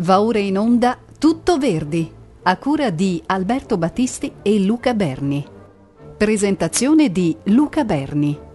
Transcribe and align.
Va 0.00 0.20
ora 0.20 0.38
in 0.38 0.58
onda 0.58 0.98
Tutto 1.18 1.56
Verdi, 1.56 2.12
a 2.42 2.58
cura 2.58 2.90
di 2.90 3.22
Alberto 3.24 3.78
Battisti 3.78 4.30
e 4.42 4.60
Luca 4.60 4.92
Berni. 4.92 5.42
Presentazione 6.18 7.10
di 7.10 7.34
Luca 7.44 7.82
Berni. 7.82 8.45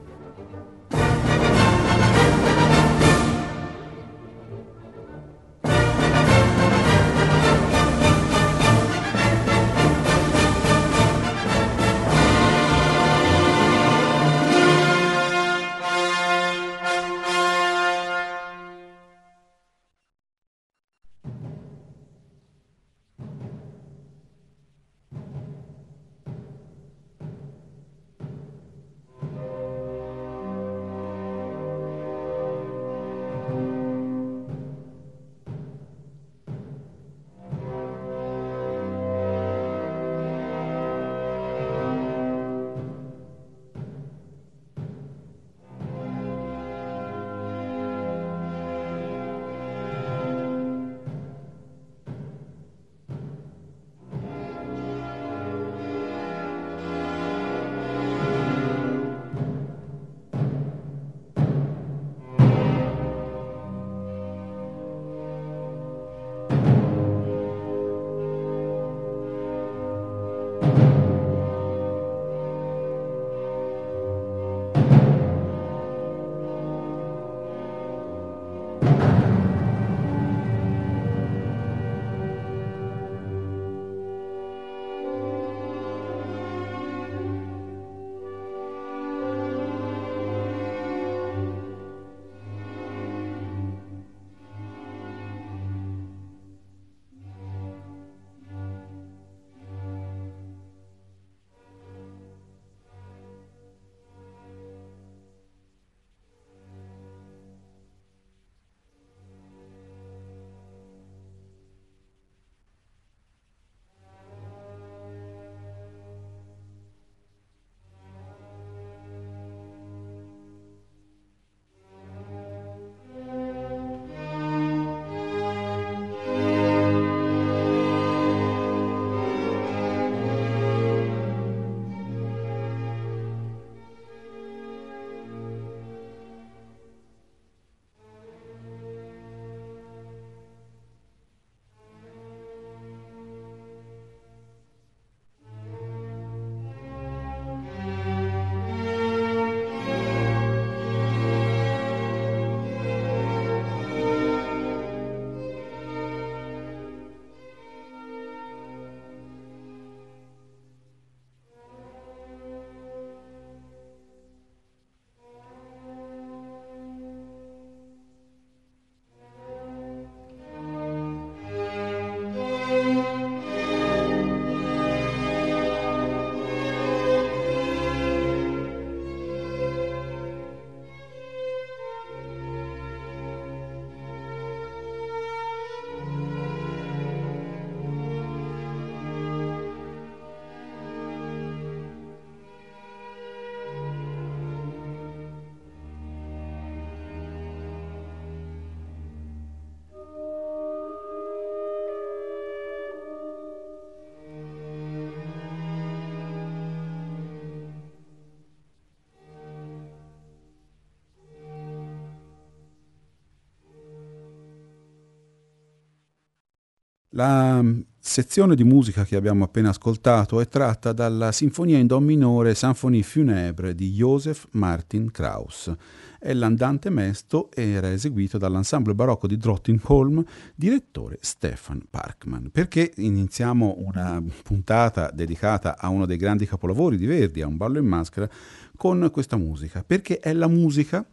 La 217.22 217.62
mm, 217.62 217.82
sezione 218.00 218.56
di 218.56 218.64
musica 218.64 219.06
che 219.06 219.16
abbiamo 219.16 219.44
appena 219.44 219.70
ascoltato 219.70 220.42
è 220.42 220.48
tratta 220.48 220.92
dalla 220.92 221.32
Sinfonia 221.32 221.78
in 221.78 221.86
Do 221.86 222.00
minore 222.00 222.56
Symphonie 222.56 223.04
funèbre 223.04 223.76
di 223.76 223.92
Joseph 223.92 224.48
Martin 224.54 225.12
Krauss. 225.12 225.72
È 226.18 226.34
l'andante 226.34 226.90
mesto 226.90 227.52
era 227.54 227.92
eseguito 227.92 228.40
dall'ensemble 228.40 228.96
barocco 228.96 229.28
di 229.28 229.38
Drottingholm, 229.38 230.24
direttore 230.56 231.20
Stefan 231.22 231.84
Parkman. 231.88 232.50
Perché 232.52 232.92
iniziamo 232.96 233.76
una 233.78 234.20
puntata 234.42 235.12
dedicata 235.14 235.78
a 235.78 235.90
uno 235.90 236.08
dei 236.08 236.18
grandi 236.18 236.48
capolavori 236.48 236.98
di 236.98 237.06
Verdi, 237.06 237.44
a 237.44 237.48
un 237.48 237.56
ballo 237.58 237.78
in 237.78 237.86
maschera, 237.86 238.28
con 238.76 239.08
questa 239.12 239.38
musica? 239.38 239.84
Perché 239.86 240.18
è 240.18 240.34
la 240.34 240.48
musica 240.48 241.06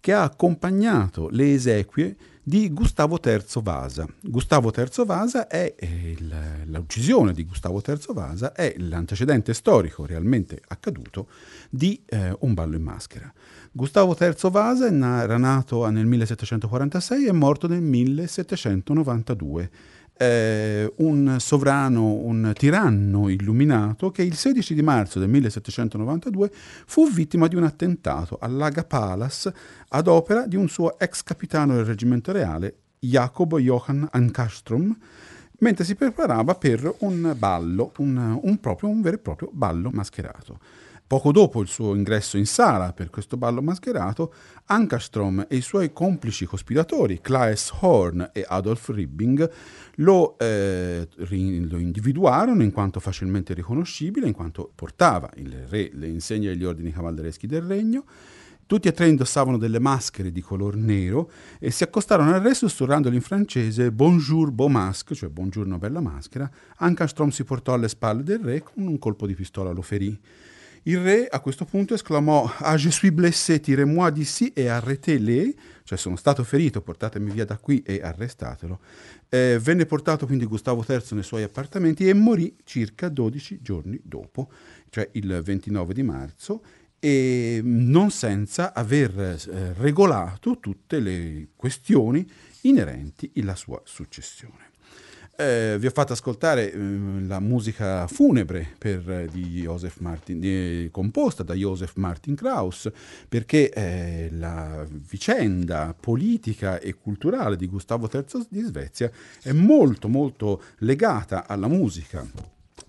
che 0.00 0.12
ha 0.12 0.22
accompagnato 0.22 1.28
le 1.30 1.52
esequie 1.52 2.16
di 2.42 2.72
Gustavo 2.72 3.20
III 3.22 3.44
Vasa. 3.62 4.06
Gustavo 4.20 4.72
III 4.74 5.04
Vasa 5.04 5.46
è 5.46 5.72
il, 5.78 6.34
l'uccisione 6.64 7.32
di 7.32 7.44
Gustavo 7.44 7.82
III 7.86 7.98
Vasa 8.08 8.52
è 8.52 8.74
l'antecedente 8.78 9.54
storico 9.54 10.06
realmente 10.06 10.60
accaduto 10.66 11.28
di 11.68 12.02
eh, 12.06 12.34
Un 12.40 12.54
ballo 12.54 12.76
in 12.76 12.82
maschera. 12.82 13.32
Gustavo 13.70 14.16
III 14.18 14.50
Vasa 14.50 14.86
era 14.88 15.36
nato 15.36 15.88
nel 15.90 16.06
1746 16.06 17.26
e 17.26 17.32
morto 17.32 17.68
nel 17.68 17.82
1792 17.82 19.70
eh, 20.20 20.92
un 20.96 21.36
sovrano, 21.38 22.12
un 22.12 22.52
tiranno 22.54 23.30
illuminato 23.30 24.10
che 24.10 24.22
il 24.22 24.34
16 24.34 24.74
di 24.74 24.82
marzo 24.82 25.18
del 25.18 25.30
1792 25.30 26.50
fu 26.84 27.10
vittima 27.10 27.48
di 27.48 27.56
un 27.56 27.64
attentato 27.64 28.36
all'Aga 28.38 28.84
Palace 28.84 29.50
ad 29.88 30.08
opera 30.08 30.46
di 30.46 30.56
un 30.56 30.68
suo 30.68 30.98
ex 30.98 31.22
capitano 31.22 31.74
del 31.74 31.86
reggimento 31.86 32.32
reale, 32.32 32.74
Jacob 32.98 33.56
Johann 33.56 34.04
Ancastrom, 34.10 34.94
mentre 35.60 35.84
si 35.86 35.94
preparava 35.94 36.54
per 36.54 36.96
un 36.98 37.34
ballo, 37.38 37.90
un, 37.96 38.38
un, 38.42 38.60
proprio, 38.60 38.90
un 38.90 39.00
vero 39.00 39.16
e 39.16 39.20
proprio 39.20 39.48
ballo 39.50 39.88
mascherato. 39.90 40.58
Poco 41.10 41.32
dopo 41.32 41.60
il 41.60 41.66
suo 41.66 41.96
ingresso 41.96 42.36
in 42.36 42.46
sala 42.46 42.92
per 42.92 43.10
questo 43.10 43.36
ballo 43.36 43.60
mascherato, 43.60 44.32
Ankarstrom 44.66 45.44
e 45.48 45.56
i 45.56 45.60
suoi 45.60 45.92
complici 45.92 46.46
cospiratori, 46.46 47.20
Claes 47.20 47.72
Horn 47.80 48.30
e 48.32 48.44
Adolf 48.46 48.90
Ribbing, 48.90 49.50
lo, 49.96 50.38
eh, 50.38 51.08
lo, 51.16 51.78
individuarono 51.78 52.62
in 52.62 52.70
quanto 52.70 53.00
facilmente 53.00 53.54
riconoscibile, 53.54 54.28
in 54.28 54.32
quanto 54.32 54.70
portava 54.72 55.28
il 55.34 55.66
re 55.68 55.90
le 55.92 56.06
insegne 56.06 56.50
degli 56.50 56.62
ordini 56.62 56.92
cavallereschi 56.92 57.48
del 57.48 57.62
regno. 57.62 58.04
Tutti 58.64 58.86
e 58.86 58.92
tre 58.92 59.08
indossavano 59.08 59.58
delle 59.58 59.80
maschere 59.80 60.30
di 60.30 60.40
color 60.40 60.76
nero 60.76 61.28
e 61.58 61.72
si 61.72 61.82
accostarono 61.82 62.32
al 62.32 62.40
re 62.40 62.54
sussurrandogli 62.54 63.14
in 63.14 63.20
francese 63.20 63.90
Bonjour 63.90 64.52
beau 64.52 64.68
masque, 64.68 65.16
cioè 65.16 65.28
buongiorno 65.28 65.76
bella 65.76 66.00
maschera. 66.00 66.48
Ankarstrom 66.76 67.30
si 67.30 67.42
portò 67.42 67.72
alle 67.72 67.88
spalle 67.88 68.22
del 68.22 68.38
re 68.38 68.62
con 68.62 68.86
un 68.86 68.96
colpo 69.00 69.26
di 69.26 69.34
pistola 69.34 69.72
lo 69.72 69.82
ferì. 69.82 70.16
Il 70.84 70.98
re 70.98 71.26
a 71.26 71.40
questo 71.40 71.66
punto 71.66 71.92
esclamò 71.92 72.50
Ah, 72.60 72.76
je 72.76 72.88
suis 72.88 73.10
blessé, 73.12 73.60
tirez-moi 73.60 74.10
d'ici 74.10 74.50
et 74.54 74.68
arrêtez-le, 74.68 75.54
cioè 75.84 75.98
sono 75.98 76.16
stato 76.16 76.42
ferito, 76.42 76.80
portatemi 76.80 77.30
via 77.30 77.44
da 77.44 77.58
qui 77.58 77.82
e 77.82 78.00
arrestatelo. 78.02 78.80
Eh, 79.28 79.58
venne 79.60 79.84
portato 79.84 80.24
quindi 80.24 80.46
Gustavo 80.46 80.82
III 80.88 81.02
nei 81.10 81.22
suoi 81.22 81.42
appartamenti 81.42 82.08
e 82.08 82.14
morì 82.14 82.56
circa 82.64 83.10
12 83.10 83.60
giorni 83.60 84.00
dopo, 84.02 84.50
cioè 84.88 85.06
il 85.12 85.42
29 85.44 85.92
di 85.92 86.02
marzo, 86.02 86.62
e 86.98 87.60
non 87.62 88.10
senza 88.10 88.72
aver 88.72 89.18
eh, 89.18 89.74
regolato 89.74 90.60
tutte 90.60 90.98
le 90.98 91.48
questioni 91.56 92.26
inerenti 92.62 93.30
alla 93.36 93.54
sua 93.54 93.82
successione. 93.84 94.69
Eh, 95.40 95.78
vi 95.78 95.86
ho 95.86 95.90
fatto 95.90 96.12
ascoltare 96.12 96.70
eh, 96.70 96.78
la 97.26 97.40
musica 97.40 98.06
funebre 98.06 98.74
per, 98.76 99.10
eh, 99.10 99.28
di 99.32 99.66
Martin, 100.00 100.90
composta 100.90 101.42
da 101.42 101.54
Joseph 101.54 101.94
Martin 101.94 102.34
Krauss, 102.34 102.90
perché 103.26 103.70
eh, 103.70 104.28
la 104.32 104.86
vicenda 104.90 105.96
politica 105.98 106.78
e 106.78 106.92
culturale 106.92 107.56
di 107.56 107.68
Gustavo 107.68 108.06
III 108.12 108.48
di 108.50 108.60
Svezia 108.60 109.10
è 109.42 109.52
molto 109.52 110.08
molto 110.08 110.62
legata 110.80 111.46
alla 111.46 111.68
musica. 111.68 112.22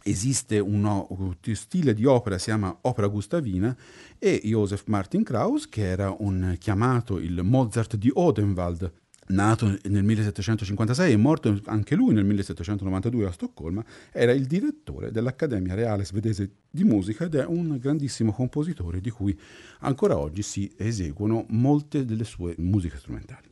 Esiste 0.04 0.60
uno 0.60 1.08
stile 1.54 1.94
di 1.94 2.04
opera, 2.04 2.38
si 2.38 2.46
chiama 2.46 2.80
opera 2.82 3.08
gustavina, 3.08 3.74
e 4.20 4.42
Joseph 4.44 4.84
Martin 4.88 5.24
Krauss, 5.24 5.70
che 5.70 5.86
era 5.86 6.14
un 6.20 6.58
chiamato 6.60 7.18
il 7.18 7.44
Mozart 7.44 7.96
di 7.96 8.12
Odenwald 8.14 8.92
nato 9.32 9.78
nel 9.84 10.04
1756 10.04 11.12
e 11.12 11.18
morto 11.18 11.60
anche 11.66 11.96
lui 11.96 12.14
nel 12.14 12.26
1792 12.26 13.26
a 13.26 13.32
Stoccolma, 13.32 13.84
era 14.12 14.32
il 14.32 14.46
direttore 14.46 15.12
dell'Accademia 15.12 15.74
Reale 15.74 16.06
Svedese 16.06 16.50
di 16.70 16.84
Musica 16.84 17.26
ed 17.26 17.36
è 17.36 17.46
un 17.46 17.78
grandissimo 17.78 18.32
compositore 18.32 19.02
di 19.02 19.10
cui 19.10 19.38
ancora 19.80 20.18
oggi 20.18 20.42
si 20.42 20.72
eseguono 20.78 21.46
molte 21.50 22.06
delle 22.06 22.24
sue 22.24 22.56
musiche 22.58 22.98
strumentali. 22.98 23.50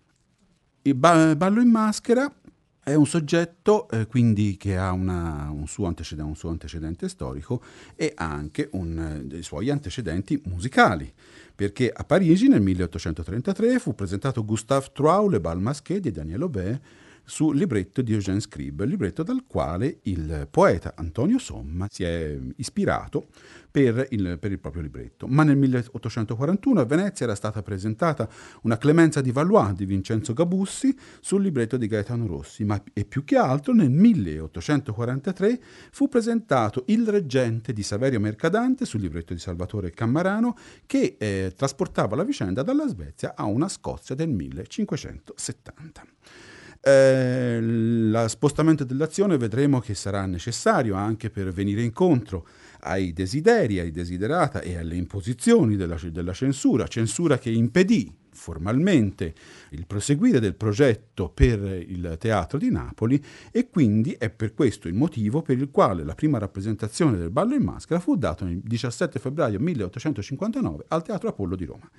Il 0.83 0.95
ballo 0.95 1.61
in 1.61 1.69
maschera 1.69 2.31
è 2.83 2.93
un 2.93 3.05
soggetto 3.05 3.89
eh, 3.89 4.07
quindi 4.07 4.57
che 4.57 4.77
ha 4.77 4.91
una, 4.91 5.49
un, 5.51 5.67
suo 5.67 5.85
un, 5.85 6.35
suo 6.35 6.49
antecedente 6.49 7.09
storico 7.09 7.61
e 7.95 8.13
anche 8.15 8.69
un, 8.73 9.23
dei 9.25 9.43
suoi 9.43 9.69
antecedenti 9.69 10.41
musicali 10.45 11.11
perché 11.59 11.91
a 11.93 12.05
Parigi 12.05 12.47
nel 12.47 12.61
1833 12.61 13.79
fu 13.79 13.93
presentato 13.93 14.45
Gustave 14.45 14.91
Trois, 14.93 15.29
Le 15.29 15.41
Bal 15.41 15.59
Masqué 15.59 15.99
di 15.99 16.09
Daniel 16.09 16.43
Aubert, 16.43 16.81
sul 17.29 17.55
libretto 17.55 18.01
di 18.01 18.13
Eugène 18.13 18.39
Scribe, 18.39 18.87
libretto 18.87 19.21
dal 19.21 19.43
quale 19.45 19.99
il 20.03 20.47
poeta 20.49 20.93
Antonio 20.95 21.37
Somma 21.37 21.85
si 21.87 22.03
è 22.03 22.35
ispirato 22.55 23.27
per 23.69 24.07
il, 24.09 24.37
per 24.39 24.51
il, 24.51 24.59
proprio 24.59 24.81
libretto. 24.81 25.27
Ma 25.27 25.43
nel 25.43 25.55
1841 25.55 26.79
a 26.79 26.85
Venezia 26.85 27.27
era 27.27 27.35
stata 27.35 27.61
presentata 27.61 28.27
una 28.63 28.79
Clemenza 28.79 29.21
di 29.21 29.31
Valois 29.31 29.73
di 29.73 29.85
Vincenzo 29.85 30.33
Gabussi 30.33 30.97
sul 31.21 31.43
libretto 31.43 31.77
di 31.77 31.85
Gaetano 31.85 32.25
Rossi, 32.25 32.63
ma 32.63 32.81
e 32.93 33.05
più 33.05 33.23
che 33.23 33.37
altro 33.37 33.73
nel 33.73 33.91
1843 33.91 35.61
fu 35.91 36.09
presentato 36.09 36.83
Il 36.87 37.07
Reggente 37.07 37.73
di 37.73 37.83
Saverio 37.83 38.19
Mercadante 38.19 38.85
sul 38.85 39.01
libretto 39.01 39.33
di 39.33 39.39
Salvatore 39.39 39.91
Cammarano 39.91 40.57
che 40.87 41.15
eh, 41.19 41.53
trasportava 41.55 42.15
la 42.15 42.23
vicenda 42.23 42.63
dalla 42.63 42.87
Svezia 42.87 43.35
a 43.35 43.45
una 43.45 43.69
Scozia 43.69 44.15
del 44.15 44.29
1570. 44.29 46.03
Eh, 46.81 47.59
lo 47.61 48.27
spostamento 48.29 48.85
dell'azione 48.85 49.37
vedremo 49.37 49.81
che 49.81 49.93
sarà 49.93 50.25
necessario 50.25 50.95
anche 50.95 51.29
per 51.29 51.51
venire 51.51 51.81
incontro 51.81 52.47
ai 52.81 53.11
desideri, 53.11 53.79
ai 53.79 53.91
desiderata 53.91 54.61
e 54.61 54.77
alle 54.77 54.95
imposizioni 54.95 55.75
della, 55.75 55.97
della 56.09 56.33
censura, 56.33 56.87
censura 56.87 57.37
che 57.37 57.49
impedì 57.49 58.15
formalmente 58.31 59.33
il 59.71 59.85
proseguire 59.85 60.39
del 60.39 60.55
progetto 60.55 61.29
per 61.29 61.59
il 61.61 62.15
teatro 62.17 62.57
di 62.57 62.71
Napoli 62.71 63.21
e 63.51 63.69
quindi 63.69 64.15
è 64.17 64.29
per 64.29 64.53
questo 64.53 64.87
il 64.87 64.93
motivo 64.93 65.41
per 65.41 65.57
il 65.57 65.69
quale 65.69 66.05
la 66.05 66.15
prima 66.15 66.37
rappresentazione 66.37 67.17
del 67.17 67.31
ballo 67.31 67.55
in 67.55 67.63
maschera 67.63 67.99
fu 67.99 68.15
data 68.15 68.45
il 68.45 68.61
17 68.63 69.19
febbraio 69.19 69.59
1859 69.59 70.85
al 70.87 71.03
Teatro 71.03 71.27
Apollo 71.27 71.57
di 71.57 71.65
Roma. 71.65 71.89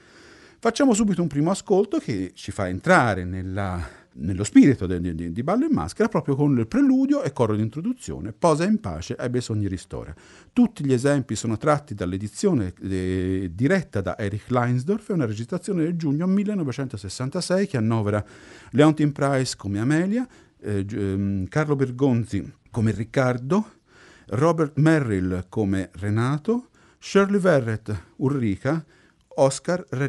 Facciamo 0.58 0.94
subito 0.94 1.20
un 1.20 1.28
primo 1.28 1.50
ascolto 1.50 1.98
che 1.98 2.32
ci 2.34 2.50
fa 2.50 2.68
entrare 2.68 3.24
nella 3.24 3.99
nello 4.20 4.44
spirito 4.44 4.86
di, 4.86 5.14
di, 5.14 5.32
di, 5.32 5.42
Ballo 5.42 5.64
in 5.64 5.72
Maschera, 5.72 6.08
proprio 6.08 6.34
con 6.34 6.58
il 6.58 6.66
preludio 6.66 7.22
e 7.22 7.32
coro 7.32 7.54
di 7.54 7.62
introduzione, 7.62 8.32
Posa 8.32 8.64
in 8.64 8.80
pace 8.80 9.14
ai 9.14 9.28
bisogni 9.28 9.68
ristora. 9.68 10.14
Tutti 10.52 10.84
gli 10.84 10.92
esempi 10.92 11.34
sono 11.34 11.56
tratti 11.56 11.94
dall'edizione 11.94 12.72
eh, 12.82 13.50
diretta 13.52 14.00
da 14.00 14.18
Erich 14.18 14.50
Leinsdorf, 14.50 15.08
una 15.08 15.26
registrazione 15.26 15.84
del 15.84 15.96
giugno 15.96 16.26
1966 16.26 17.66
che 17.66 17.76
annovera 17.76 18.24
Leontine 18.70 19.12
Price 19.12 19.56
come 19.56 19.80
Amelia, 19.80 20.26
eh, 20.60 20.84
eh, 20.88 21.46
Carlo 21.48 21.76
Bergonzi 21.76 22.52
come 22.70 22.92
Riccardo, 22.92 23.78
Robert 24.28 24.78
Merrill 24.78 25.46
come 25.48 25.90
Renato, 25.94 26.68
Shirley 26.98 27.40
Verrett 27.40 27.90
Ulrica, 28.16 28.84
Oscar 29.36 29.84
Re 29.90 30.08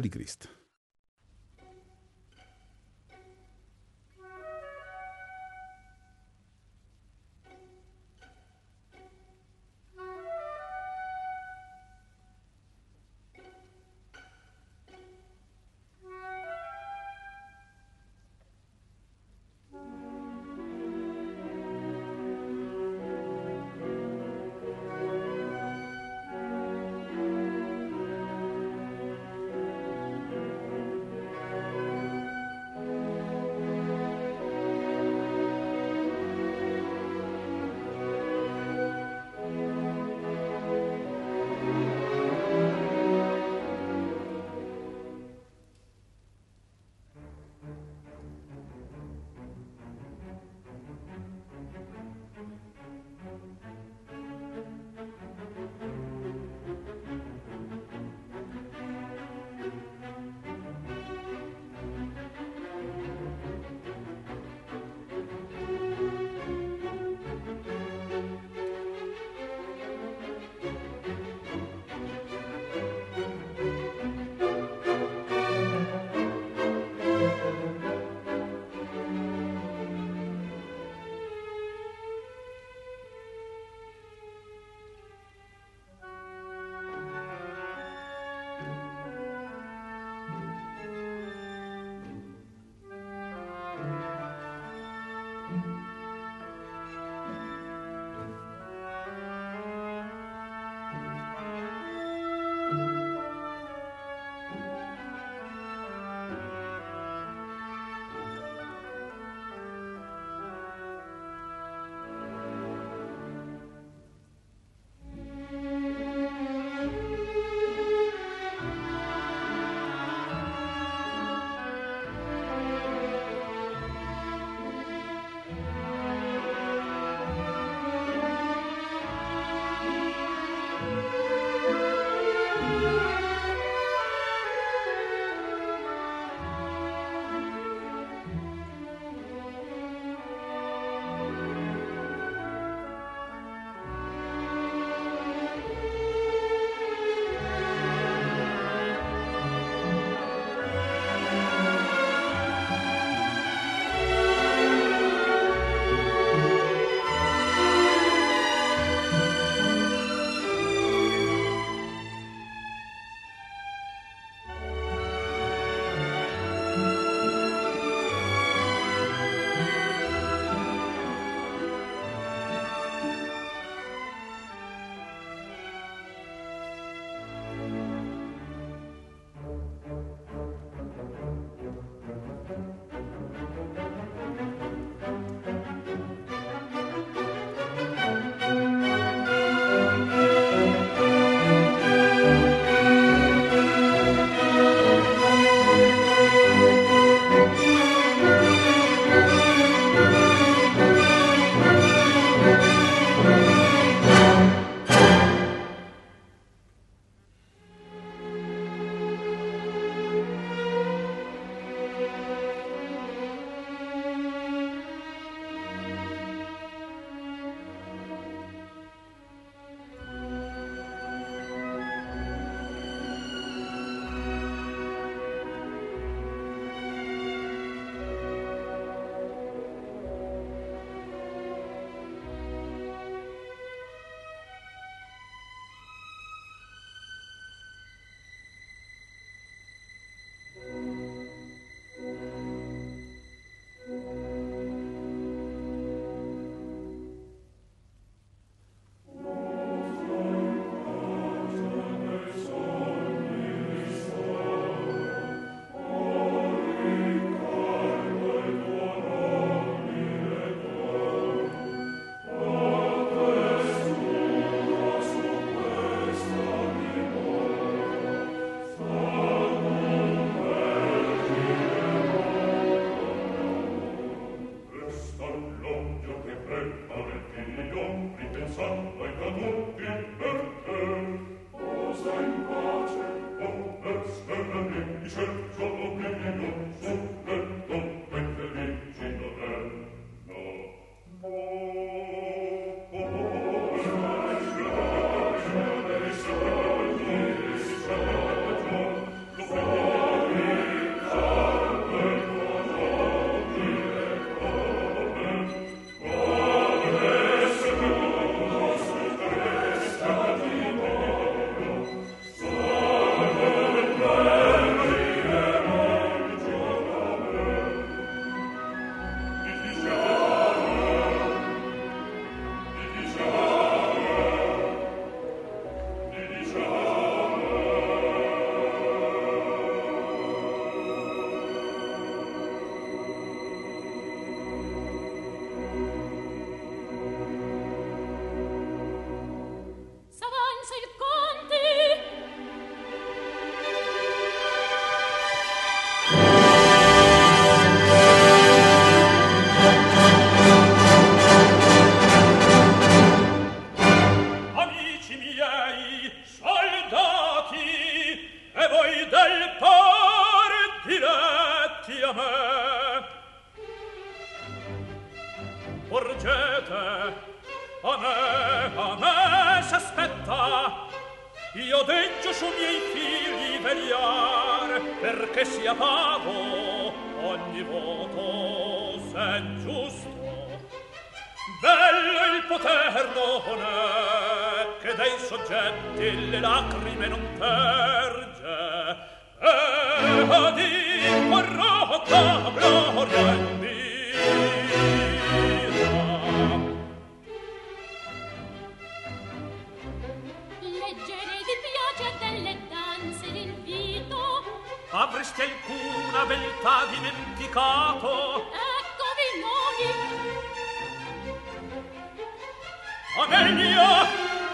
e 413.34 413.78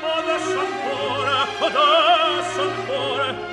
adesso 0.04 0.58
ancora 0.60 1.42
adesso 1.66 2.60
ancora. 2.60 3.47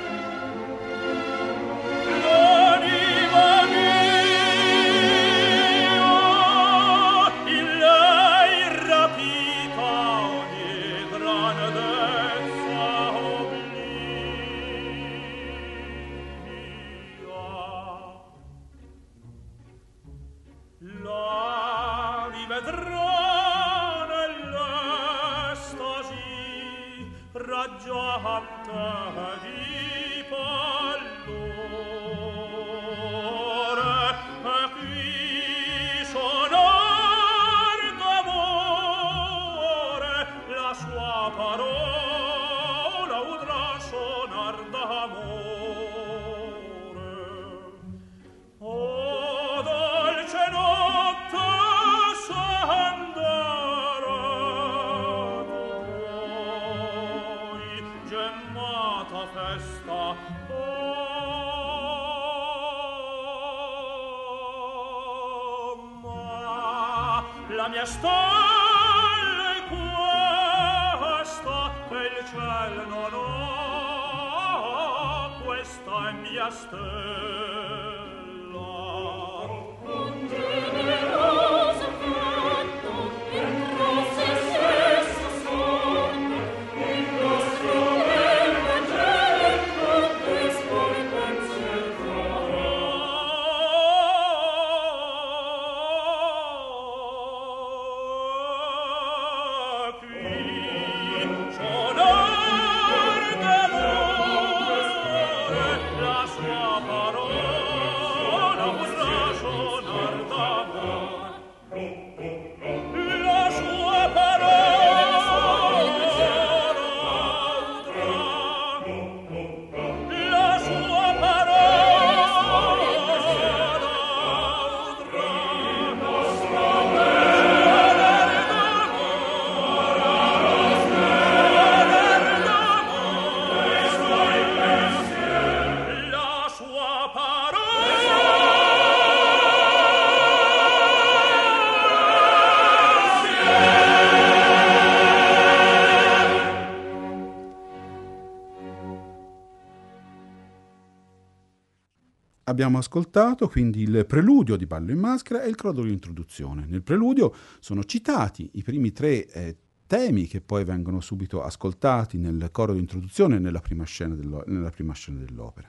Abbiamo 152.56 152.78
ascoltato 152.78 153.48
quindi 153.48 153.82
il 153.82 154.06
preludio 154.06 154.56
di 154.56 154.64
Ballo 154.64 154.90
in 154.90 154.98
maschera 154.98 155.42
e 155.42 155.48
il 155.50 155.56
crodo 155.56 155.82
di 155.82 155.92
introduzione. 155.92 156.64
Nel 156.66 156.82
preludio 156.82 157.34
sono 157.60 157.84
citati 157.84 158.48
i 158.54 158.62
primi 158.62 158.92
tre 158.92 159.26
eh, 159.26 159.56
temi 159.86 160.26
che 160.26 160.40
poi 160.40 160.64
vengono 160.64 161.00
subito 161.00 161.42
ascoltati 161.42 162.16
nel 162.16 162.48
coro 162.50 162.72
di 162.72 162.78
introduzione 162.78 163.38
nella 163.38 163.60
prima 163.60 163.84
scena, 163.84 164.16
nella 164.46 164.70
prima 164.70 164.94
scena 164.94 165.18
dell'opera. 165.18 165.68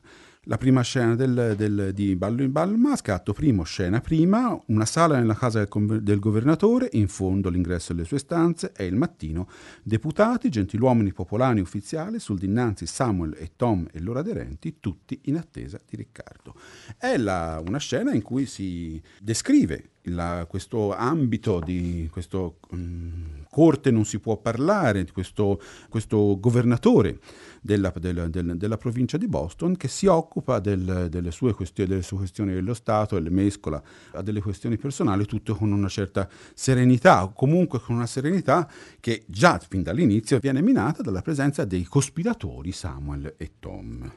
La 0.49 0.57
prima 0.57 0.81
scena 0.81 1.13
del, 1.13 1.55
del, 1.57 1.91
di 1.93 2.15
Ballo 2.15 2.41
in 2.41 2.53
Ballo 2.53 2.77
Masca, 2.77 3.15
atto 3.15 3.33
primo, 3.33 3.63
scena 3.63 3.99
prima, 3.99 4.57
una 4.67 4.85
sala 4.85 5.17
nella 5.17 5.33
casa 5.33 5.61
del, 5.61 6.01
del, 6.01 6.19
governatore, 6.19 6.87
in 6.93 7.09
fondo 7.09 7.49
l'ingresso 7.49 7.91
delle 7.91 8.07
sue 8.07 8.17
stanze, 8.17 8.71
è 8.71 8.83
il 8.83 8.95
mattino, 8.95 9.49
deputati, 9.83 10.47
gentiluomini 10.47 11.11
popolani 11.11 11.59
ufficiali, 11.59 12.19
sul 12.19 12.37
dinanzi 12.37 12.85
Samuel 12.85 13.35
e 13.37 13.51
Tom 13.57 13.89
e 13.91 13.99
loro 13.99 14.19
aderenti, 14.19 14.77
tutti 14.79 15.19
in 15.25 15.35
attesa 15.35 15.81
di 15.85 15.97
Riccardo. 15.97 16.55
È 16.97 17.17
la, 17.17 17.61
una 17.67 17.79
scena 17.79 18.13
in 18.13 18.21
cui 18.21 18.45
si 18.45 19.01
descrive 19.19 19.95
la, 20.09 20.45
questo 20.47 20.93
ambito 20.95 21.59
di 21.59 22.07
questo 22.11 22.57
um, 22.69 23.45
corte 23.49 23.91
non 23.91 24.05
si 24.05 24.19
può 24.19 24.37
parlare, 24.37 25.03
di 25.03 25.11
questo, 25.11 25.61
questo 25.89 26.37
governatore 26.39 27.19
della, 27.61 27.91
della, 27.95 28.27
della, 28.27 28.53
della, 28.53 28.77
provincia 28.77 29.17
di 29.17 29.27
Boston 29.27 29.75
che 29.75 29.87
si 29.87 30.05
occupa 30.05 30.59
del, 30.59 31.07
delle, 31.09 31.31
sue 31.31 31.53
questioni, 31.53 31.89
delle 31.89 32.03
sue 32.03 32.17
questioni 32.17 32.53
dello 32.53 32.73
Stato 32.73 33.17
e 33.17 33.21
le 33.21 33.29
mescola 33.29 33.81
a 34.11 34.21
delle 34.21 34.41
questioni 34.41 34.77
personali, 34.77 35.25
tutto 35.25 35.55
con 35.55 35.71
una 35.71 35.89
certa 35.89 36.29
serenità, 36.53 37.23
o 37.23 37.33
comunque 37.33 37.79
con 37.79 37.95
una 37.95 38.05
serenità 38.05 38.69
che 38.99 39.23
già 39.27 39.59
fin 39.59 39.81
dall'inizio 39.81 40.39
viene 40.39 40.61
minata 40.61 41.01
dalla 41.01 41.21
presenza 41.21 41.65
dei 41.65 41.83
cospiratori 41.83 42.71
Samuel 42.71 43.33
e 43.37 43.51
Tom. 43.59 44.11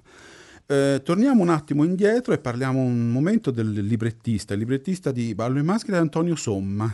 Eh, 0.70 1.00
torniamo 1.02 1.42
un 1.42 1.48
attimo 1.48 1.82
indietro 1.82 2.32
e 2.32 2.38
parliamo 2.38 2.80
un 2.80 3.10
momento 3.10 3.50
del 3.50 3.72
librettista. 3.72 4.52
Il 4.52 4.60
librettista 4.60 5.10
di 5.10 5.34
Ballo 5.34 5.58
in 5.58 5.64
Maschera 5.64 5.96
è 5.96 6.00
Antonio 6.00 6.36
Somma, 6.36 6.88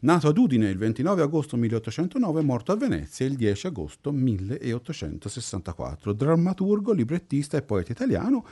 nato 0.00 0.28
ad 0.28 0.36
Udine 0.36 0.68
il 0.68 0.76
29 0.76 1.22
agosto 1.22 1.56
1809 1.56 2.42
morto 2.42 2.72
a 2.72 2.76
Venezia 2.76 3.24
il 3.24 3.36
10 3.36 3.68
agosto 3.68 4.12
1864. 4.12 6.12
Drammaturgo, 6.12 6.92
librettista 6.92 7.56
e 7.56 7.62
poeta 7.62 7.92
italiano, 7.92 8.44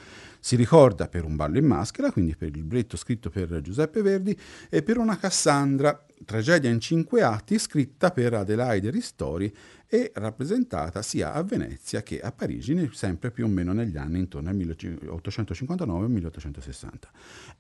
si 0.45 0.57
ricorda 0.57 1.07
per 1.07 1.25
un 1.25 1.37
ballo 1.37 1.57
in 1.57 1.65
maschera, 1.65 2.11
quindi 2.11 2.35
per 2.35 2.49
il 2.49 2.55
libretto 2.55 2.97
scritto 2.97 3.31
per 3.31 3.61
Giuseppe 3.61 4.03
Verdi, 4.03 4.37
e 4.69 4.83
per 4.83 4.99
una 4.99 5.17
Cassandra 5.17 6.05
tragedia 6.25 6.69
in 6.69 6.81
cinque 6.81 7.23
atti 7.23 7.61
scritta 7.61 8.11
per 8.11 8.35
Adelaide 8.35 8.91
Ristori 8.91 9.55
e 9.87 10.11
rappresentata 10.15 11.01
sia 11.01 11.33
a 11.33 11.45
Venezia 11.45 12.03
che 12.03 12.19
a 12.19 12.33
Parigi, 12.33 12.91
sempre 12.93 13.31
più 13.31 13.45
o 13.45 13.49
meno 13.49 13.73
negli 13.73 13.97
anni 13.97 14.19
intorno 14.19 14.49
al 14.49 14.57
1859 14.57 16.09
1860. 16.09 17.11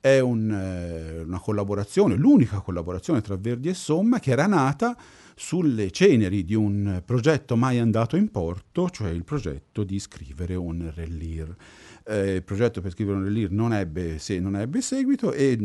È 0.01 0.19
un, 0.19 0.51
eh, 0.51 1.21
una 1.21 1.39
collaborazione, 1.39 2.17
l'unica 2.17 2.59
collaborazione 2.59 3.21
tra 3.21 3.37
Verdi 3.37 3.69
e 3.69 3.75
Somma 3.75 4.19
che 4.19 4.33
era 4.33 4.47
nata 4.47 4.97
sulle 5.43 5.91
ceneri 5.91 6.45
di 6.45 6.55
un 6.55 7.03
progetto 7.05 7.57
mai 7.57 7.81
andato 7.81 8.17
in 8.17 8.31
porto, 8.31 8.89
cioè 8.89 9.11
il 9.11 9.25
progetto 9.25 9.83
di 9.83 9.99
scrivere 9.99 10.55
un 10.55 10.93
Relire. 10.95 11.57
Eh, 12.05 12.37
il 12.37 12.43
progetto 12.45 12.81
per 12.81 12.93
scrivere 12.93 13.17
un 13.19 13.25
Relire 13.25 13.49
non 13.53 13.73
ebbe, 13.75 14.21
se, 14.21 14.39
non 14.39 14.55
ebbe 14.55 14.81
seguito 14.81 15.33
e 15.33 15.59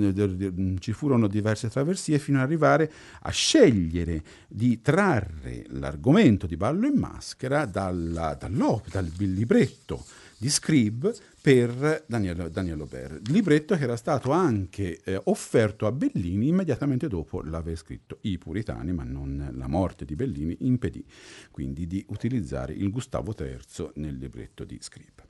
ci 0.80 0.94
furono 0.94 1.28
diverse 1.28 1.70
traversie 1.70 2.18
fino 2.18 2.40
ad 2.40 2.46
arrivare 2.46 2.92
a 3.22 3.30
scegliere 3.30 4.24
di 4.48 4.82
trarre 4.82 5.66
l'argomento 5.68 6.48
di 6.48 6.58
Ballo 6.58 6.88
in 6.88 6.98
Maschera 6.98 7.66
dalla, 7.66 8.36
dal 8.36 9.12
libretto 9.18 10.04
di 10.38 10.50
Scrib 10.50 11.14
per 11.42 12.06
Daniel, 12.08 12.50
Daniel 12.52 12.82
Aubert, 12.82 13.28
libretto 13.30 13.76
che 13.76 13.84
era 13.84 13.96
stato 13.96 14.32
anche 14.32 15.00
eh, 15.04 15.20
offerto 15.26 15.88
a 15.88 15.92
Bellini 15.92 16.48
immediatamente 16.48 17.08
dopo 17.08 17.42
l'aver 17.42 17.76
scritto 17.78 18.20
I 18.22 18.38
Puritani, 18.38 18.94
ma 18.94 19.04
non 19.04 19.52
la 19.54 19.68
morte 19.68 20.06
di 20.06 20.16
Bellini 20.16 20.58
impedì 20.62 21.04
quindi 21.52 21.88
di 21.88 22.06
utilizzare 22.10 22.74
il 22.74 22.92
Gustavo 22.92 23.34
III 23.38 23.92
nel 23.96 24.18
libretto 24.18 24.64
di 24.64 24.78
Scrib. 24.80 25.27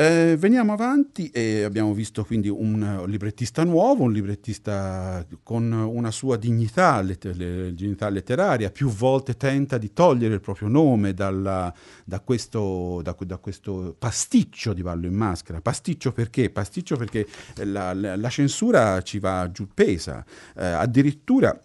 Eh, 0.00 0.36
veniamo 0.38 0.72
avanti 0.72 1.28
e 1.30 1.64
abbiamo 1.64 1.92
visto 1.92 2.24
quindi 2.24 2.48
un 2.48 3.02
librettista 3.08 3.64
nuovo, 3.64 4.04
un 4.04 4.12
librettista 4.12 5.26
con 5.42 5.72
una 5.72 6.12
sua 6.12 6.36
dignità, 6.36 7.00
let- 7.00 7.32
dignità 7.72 8.08
letteraria, 8.08 8.70
più 8.70 8.90
volte 8.90 9.36
tenta 9.36 9.76
di 9.76 9.92
togliere 9.92 10.34
il 10.34 10.40
proprio 10.40 10.68
nome 10.68 11.14
dalla, 11.14 11.74
da, 12.04 12.20
questo, 12.20 13.00
da, 13.02 13.16
da, 13.18 13.38
questo, 13.38 13.96
pasticcio 13.98 14.72
di 14.72 14.82
Ballo 14.82 15.06
in 15.06 15.14
Maschera. 15.14 15.60
Pasticcio 15.60 16.12
perché? 16.12 16.48
Pasticcio 16.50 16.96
perché 16.96 17.26
la, 17.64 17.92
la, 17.92 18.14
la 18.14 18.28
censura 18.28 19.02
ci 19.02 19.18
va 19.18 19.50
giù 19.50 19.66
pesa, 19.74 20.24
eh, 20.54 20.64
addirittura 20.64 21.60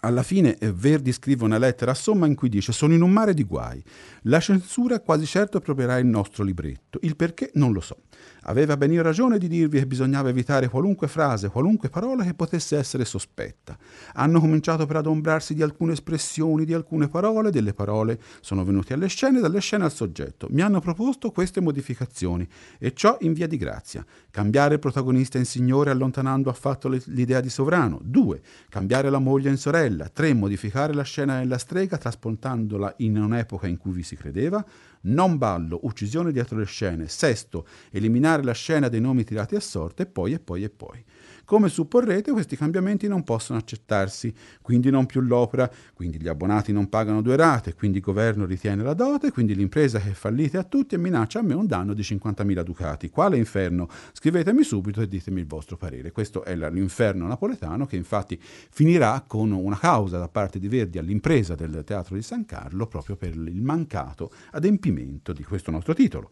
alla 0.00 0.22
fine 0.22 0.56
eh, 0.58 0.72
Verdi 0.72 1.12
scrive 1.12 1.44
una 1.44 1.58
lettera 1.58 1.92
a 1.92 1.94
Somma 1.94 2.26
in 2.26 2.34
cui 2.34 2.48
dice 2.48 2.72
sono 2.72 2.94
in 2.94 3.02
un 3.02 3.10
mare 3.10 3.34
di 3.34 3.44
guai, 3.44 3.82
la 4.22 4.40
censura 4.40 5.00
quasi 5.00 5.26
certo 5.26 5.58
approprierà 5.58 5.98
il 5.98 6.06
nostro 6.06 6.44
libretto, 6.44 6.98
il 7.02 7.16
perché 7.16 7.50
non 7.54 7.72
lo 7.72 7.80
so. 7.80 7.96
Aveva 8.48 8.78
ben 8.78 9.00
ragione 9.02 9.36
di 9.36 9.46
dirvi 9.46 9.78
che 9.78 9.86
bisognava 9.86 10.30
evitare 10.30 10.68
qualunque 10.68 11.06
frase, 11.06 11.50
qualunque 11.50 11.90
parola 11.90 12.24
che 12.24 12.32
potesse 12.32 12.78
essere 12.78 13.04
sospetta. 13.04 13.76
Hanno 14.14 14.40
cominciato 14.40 14.86
per 14.86 14.96
adombrarsi 14.96 15.52
di 15.52 15.62
alcune 15.62 15.92
espressioni, 15.92 16.64
di 16.64 16.72
alcune 16.72 17.08
parole, 17.08 17.50
delle 17.50 17.74
parole 17.74 18.18
sono 18.40 18.64
venute 18.64 18.94
alle 18.94 19.08
scene, 19.08 19.40
dalle 19.40 19.60
scene 19.60 19.84
al 19.84 19.92
soggetto. 19.92 20.46
Mi 20.50 20.62
hanno 20.62 20.80
proposto 20.80 21.30
queste 21.30 21.60
modificazioni, 21.60 22.48
e 22.78 22.94
ciò 22.94 23.18
in 23.20 23.34
via 23.34 23.46
di 23.46 23.58
grazia. 23.58 24.02
Cambiare 24.30 24.78
protagonista 24.78 25.36
in 25.36 25.44
signore 25.44 25.90
allontanando 25.90 26.48
affatto 26.48 26.88
l'idea 26.88 27.42
di 27.42 27.50
sovrano. 27.50 28.00
2. 28.02 28.40
Cambiare 28.70 29.10
la 29.10 29.18
moglie 29.18 29.50
in 29.50 29.58
sorella. 29.58 30.08
3. 30.08 30.32
Modificare 30.32 30.94
la 30.94 31.02
scena 31.02 31.38
della 31.38 31.58
strega 31.58 31.98
trasportandola 31.98 32.94
in 32.98 33.18
un'epoca 33.18 33.66
in 33.66 33.76
cui 33.76 33.92
vi 33.92 34.02
si 34.02 34.16
credeva 34.16 34.64
non 35.02 35.38
ballo, 35.38 35.80
uccisione 35.82 36.32
dietro 36.32 36.58
le 36.58 36.64
scene, 36.64 37.08
sesto, 37.08 37.66
eliminare 37.90 38.42
la 38.42 38.52
scena 38.52 38.88
dei 38.88 39.00
nomi 39.00 39.24
tirati 39.24 39.54
a 39.54 39.60
sorte, 39.60 40.02
e 40.02 40.06
poi 40.06 40.32
e 40.32 40.40
poi 40.40 40.64
e 40.64 40.70
poi. 40.70 41.04
Come 41.48 41.70
supporrete, 41.70 42.30
questi 42.30 42.58
cambiamenti 42.58 43.08
non 43.08 43.24
possono 43.24 43.58
accettarsi, 43.58 44.34
quindi 44.60 44.90
non 44.90 45.06
più 45.06 45.22
l'opera, 45.22 45.72
quindi 45.94 46.20
gli 46.20 46.28
abbonati 46.28 46.72
non 46.72 46.90
pagano 46.90 47.22
due 47.22 47.36
rate, 47.36 47.72
quindi 47.72 47.96
il 47.96 48.04
governo 48.04 48.44
ritiene 48.44 48.82
la 48.82 48.92
dote, 48.92 49.32
quindi 49.32 49.54
l'impresa 49.54 49.98
che 49.98 50.12
fallite 50.12 50.58
a 50.58 50.62
tutti 50.62 50.94
e 50.94 50.98
minaccia 50.98 51.38
a 51.38 51.42
me 51.42 51.54
un 51.54 51.66
danno 51.66 51.94
di 51.94 52.02
50.000 52.02 52.60
ducati. 52.60 53.08
Quale 53.08 53.38
inferno? 53.38 53.88
Scrivetemi 54.12 54.62
subito 54.62 55.00
e 55.00 55.08
ditemi 55.08 55.40
il 55.40 55.46
vostro 55.46 55.78
parere. 55.78 56.12
Questo 56.12 56.44
è 56.44 56.54
l'inferno 56.54 57.26
napoletano 57.26 57.86
che 57.86 57.96
infatti 57.96 58.38
finirà 58.38 59.24
con 59.26 59.50
una 59.50 59.78
causa 59.78 60.18
da 60.18 60.28
parte 60.28 60.58
di 60.58 60.68
Verdi 60.68 60.98
all'impresa 60.98 61.54
del 61.54 61.82
Teatro 61.82 62.14
di 62.14 62.20
San 62.20 62.44
Carlo 62.44 62.86
proprio 62.86 63.16
per 63.16 63.32
il 63.32 63.62
mancato 63.62 64.30
adempimento 64.50 65.32
di 65.32 65.44
questo 65.44 65.70
nostro 65.70 65.94
titolo. 65.94 66.30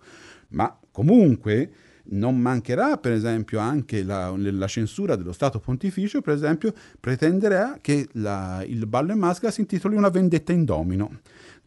Ma 0.49 0.79
comunque 0.91 1.71
non 2.11 2.39
mancherà, 2.39 2.97
per 2.99 3.13
esempio, 3.13 3.59
anche 3.59 4.03
la, 4.03 4.35
la, 4.37 4.67
censura 4.67 5.17
dello 5.17 5.33
Stato 5.33 5.59
Pontificio, 5.59 6.21
per 6.21 6.35
esempio, 6.35 6.73
pretenderà 7.01 7.79
che 7.81 8.09
la, 8.13 8.63
il 8.67 8.87
ballo 8.87 9.13
in 9.13 9.19
maschera 9.19 9.51
si 9.51 9.61
intitoli 9.61 9.97
Una 9.97 10.09
vendetta 10.09 10.53
in 10.53 10.65
domino. 10.65 11.21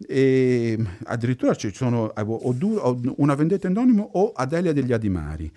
E 0.08 0.78
addirittura 1.06 1.54
ci 1.56 1.74
sono 1.74 2.14
o, 2.16 2.24
o, 2.24 3.02
una 3.18 3.36
vendetta 3.36 3.68
in 3.68 3.74
domino 3.74 4.10
o 4.14 4.32
Adelia 4.32 4.72
degli 4.72 4.94
Adimari 4.94 5.52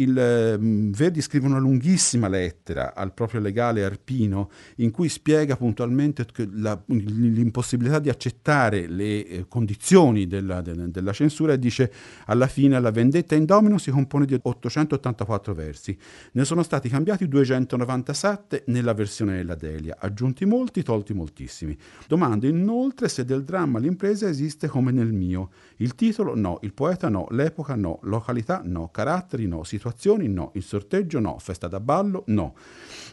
il 0.00 0.56
um, 0.58 0.90
Verdi 0.92 1.20
scrive 1.20 1.46
una 1.46 1.58
lunghissima 1.58 2.28
lettera 2.28 2.94
al 2.94 3.12
proprio 3.12 3.40
legale 3.40 3.84
Arpino 3.84 4.50
in 4.76 4.92
cui 4.92 5.08
spiega 5.08 5.56
puntualmente 5.56 6.24
la, 6.52 6.80
l'impossibilità 6.86 7.98
di 7.98 8.08
accettare 8.08 8.86
le 8.86 9.26
eh, 9.26 9.44
condizioni 9.48 10.28
della, 10.28 10.60
de, 10.60 10.90
della, 10.90 11.12
censura 11.12 11.54
e 11.54 11.58
dice 11.58 11.92
alla 12.26 12.46
fine 12.46 12.78
la 12.78 12.92
vendetta 12.92 13.34
in 13.34 13.44
domino 13.44 13.78
si 13.78 13.90
compone 13.90 14.24
di 14.24 14.38
884 14.40 15.54
versi. 15.54 15.98
Ne 16.32 16.44
sono 16.44 16.62
stati 16.62 16.88
cambiati 16.88 17.26
297 17.26 18.64
nella 18.66 18.94
versione 18.94 19.36
della 19.38 19.56
Delia, 19.56 19.96
aggiunti 19.98 20.44
molti, 20.44 20.84
tolti 20.84 21.12
moltissimi. 21.12 21.76
Domando 22.06 22.46
inoltre 22.46 23.08
se 23.08 23.24
del 23.24 23.42
dramma 23.42 23.80
l'impresa 23.80 24.28
esiste 24.28 24.68
come 24.68 24.92
nel 24.92 25.12
mio. 25.12 25.50
Il 25.78 25.96
titolo 25.96 26.36
no, 26.36 26.58
il 26.62 26.72
poeta 26.72 27.08
no, 27.08 27.26
l'epoca 27.30 27.74
no, 27.74 27.98
località 28.02 28.62
no, 28.64 28.90
caratteri 28.90 29.46
no, 29.48 29.64
situazioni 29.64 29.86
situazioni? 29.88 30.28
No. 30.28 30.50
Il 30.54 30.62
sorteggio? 30.62 31.20
No. 31.20 31.38
Festa 31.38 31.68
da 31.68 31.80
ballo? 31.80 32.24
No. 32.26 32.54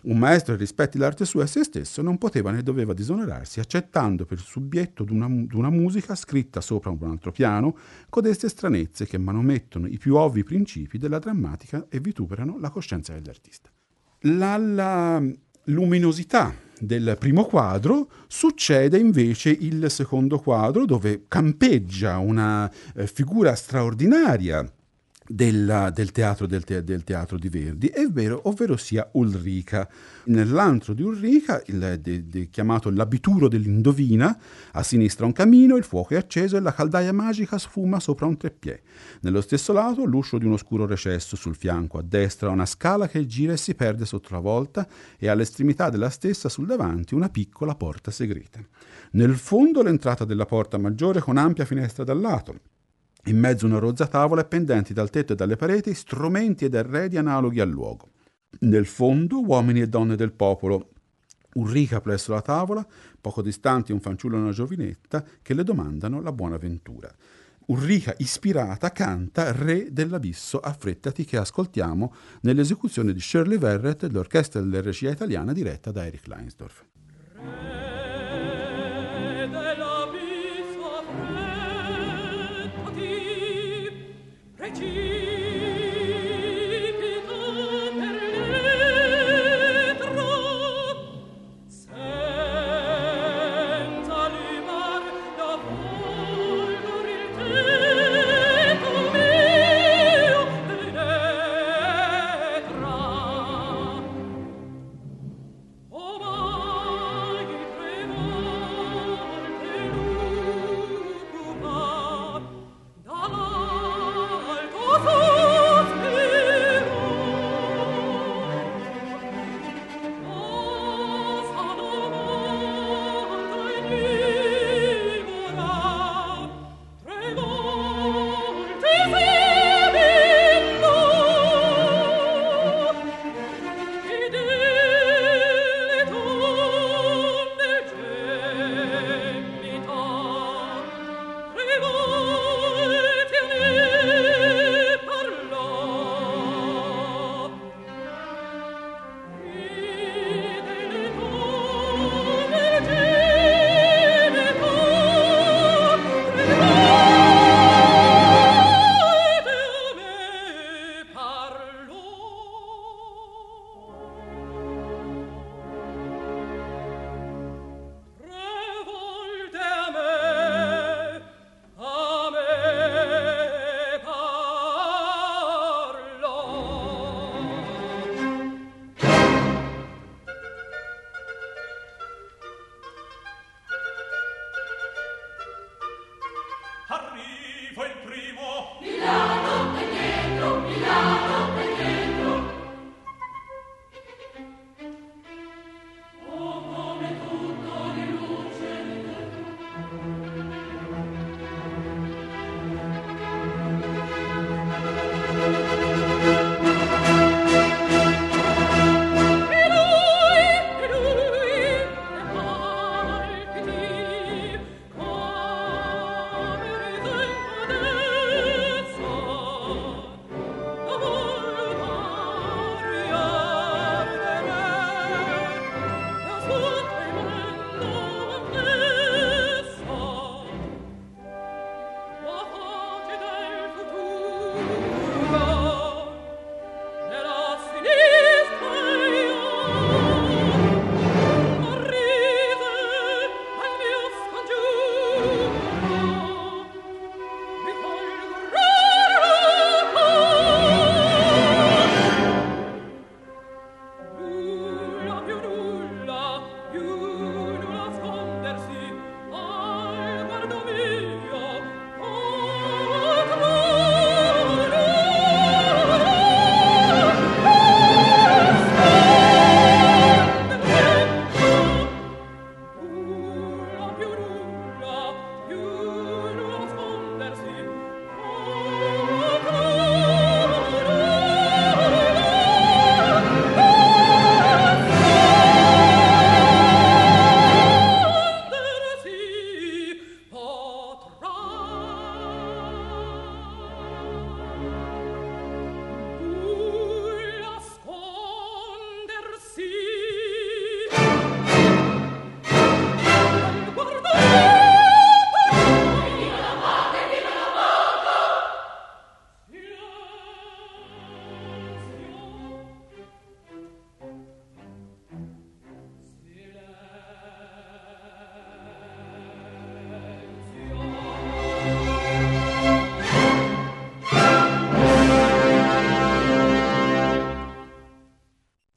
Un 0.03 0.17
maestro 0.17 0.53
che 0.53 0.59
rispetti 0.59 0.97
l'arte 0.97 1.25
sua 1.25 1.43
e 1.43 1.47
se 1.47 1.63
stesso 1.63 2.01
non 2.01 2.17
poteva 2.17 2.51
né 2.51 2.61
doveva 2.61 2.93
disonorarsi 2.93 3.59
accettando 3.59 4.25
per 4.25 4.39
subietto 4.39 5.03
d'una, 5.03 5.27
d'una 5.29 5.69
musica 5.69 6.15
scritta 6.15 6.61
sopra 6.61 6.91
un 6.91 7.03
altro 7.03 7.31
piano 7.31 7.75
codeste 8.09 8.49
stranezze 8.49 9.05
che 9.05 9.17
manomettono 9.17 9.87
i 9.87 9.97
più 9.97 10.15
ovvi 10.15 10.43
principi 10.43 10.97
della 10.97 11.19
drammatica 11.19 11.85
e 11.89 11.99
vituperano 11.99 12.57
la 12.59 12.69
coscienza 12.69 13.13
dell'artista. 13.13 13.69
La, 14.21 14.57
la 14.57 15.23
luminosità 15.65 16.53
del 16.79 17.15
primo 17.17 17.45
quadro 17.45 18.09
succede 18.27 18.97
invece 18.97 19.49
il 19.49 19.89
secondo 19.89 20.39
quadro 20.39 20.85
dove 20.85 21.23
campeggia 21.27 22.17
una 22.17 22.71
eh, 22.95 23.07
figura 23.07 23.55
straordinaria 23.55 24.69
della, 25.27 25.89
del, 25.89 26.11
teatro, 26.11 26.45
del, 26.45 26.63
te, 26.63 26.83
del, 26.83 27.03
teatro, 27.03 27.37
di 27.37 27.49
Verdi, 27.49 27.87
è 27.87 28.05
vero, 28.07 28.41
ovvero 28.43 28.77
sia 28.77 29.07
Ulrica. 29.13 29.89
Nell'antro 30.25 30.93
di 30.93 31.01
Ulrica, 31.01 31.61
il, 31.67 31.99
de, 32.01 32.27
de, 32.27 32.49
chiamato 32.49 32.89
l'abituro 32.89 33.47
dell'indovina, 33.47 34.37
a 34.71 34.83
sinistra 34.83 35.25
un 35.25 35.31
camino, 35.31 35.75
il 35.75 35.83
fuoco 35.83 36.13
è 36.13 36.17
acceso 36.17 36.57
e 36.57 36.59
la 36.59 36.73
caldaia 36.73 37.11
magica 37.11 37.57
sfuma 37.57 37.99
sopra 37.99 38.27
un 38.27 38.37
treppiè. 38.37 38.79
Nello 39.21 39.41
stesso 39.41 39.73
lato 39.73 40.03
l'uscio 40.05 40.37
di 40.37 40.45
un 40.45 40.53
oscuro 40.53 40.85
recesso 40.85 41.35
sul 41.35 41.55
fianco, 41.55 41.97
a 41.97 42.03
destra 42.03 42.49
una 42.49 42.65
scala 42.65 43.07
che 43.07 43.25
gira 43.25 43.53
e 43.53 43.57
si 43.57 43.73
perde 43.73 44.05
sotto 44.05 44.29
la 44.31 44.39
volta 44.39 44.87
e 45.17 45.27
all'estremità 45.27 45.89
della 45.89 46.09
stessa 46.09 46.49
sul 46.49 46.67
davanti 46.67 47.15
una 47.15 47.29
piccola 47.29 47.75
porta 47.75 48.11
segreta. 48.11 48.59
Nel 49.11 49.35
fondo 49.35 49.81
l'entrata 49.81 50.25
della 50.25 50.45
porta 50.45 50.77
maggiore 50.77 51.19
con 51.19 51.37
ampia 51.37 51.65
finestra 51.65 52.03
dal 52.03 52.19
lato, 52.19 52.59
in 53.25 53.39
mezzo 53.39 53.65
una 53.65 53.79
rozza 53.79 54.07
tavola 54.07 54.41
e 54.41 54.45
pendenti 54.45 54.93
dal 54.93 55.09
tetto 55.09 55.33
e 55.33 55.35
dalle 55.35 55.55
pareti 55.55 55.93
strumenti 55.93 56.65
ed 56.65 56.75
arredi 56.75 57.17
analoghi 57.17 57.59
al 57.59 57.69
luogo. 57.69 58.09
Nel 58.59 58.85
fondo 58.85 59.43
uomini 59.43 59.81
e 59.81 59.87
donne 59.87 60.15
del 60.15 60.31
popolo, 60.31 60.89
Ulrica 61.55 62.01
presso 62.01 62.33
la 62.33 62.41
tavola, 62.41 62.85
poco 63.19 63.41
distanti 63.41 63.91
un 63.91 64.01
fanciullo 64.01 64.37
e 64.37 64.41
una 64.41 64.51
giovinetta 64.51 65.23
che 65.41 65.53
le 65.53 65.63
domandano 65.63 66.21
la 66.21 66.33
buona 66.33 66.57
ventura. 66.57 67.13
Ulrica, 67.67 68.13
ispirata, 68.17 68.91
canta 68.91 69.51
Re 69.51 69.91
dell'Abisso, 69.91 70.59
affrettati 70.59 71.25
che 71.25 71.37
ascoltiamo 71.37 72.13
nell'esecuzione 72.41 73.13
di 73.13 73.19
Shirley 73.19 73.57
Verrett 73.57 74.05
dell'Orchestra 74.05 74.61
della 74.61 74.81
Regia 74.81 75.09
Italiana 75.09 75.53
diretta 75.53 75.91
da 75.91 76.05
Eric 76.05 76.27
Leinsdorf. 76.27 76.83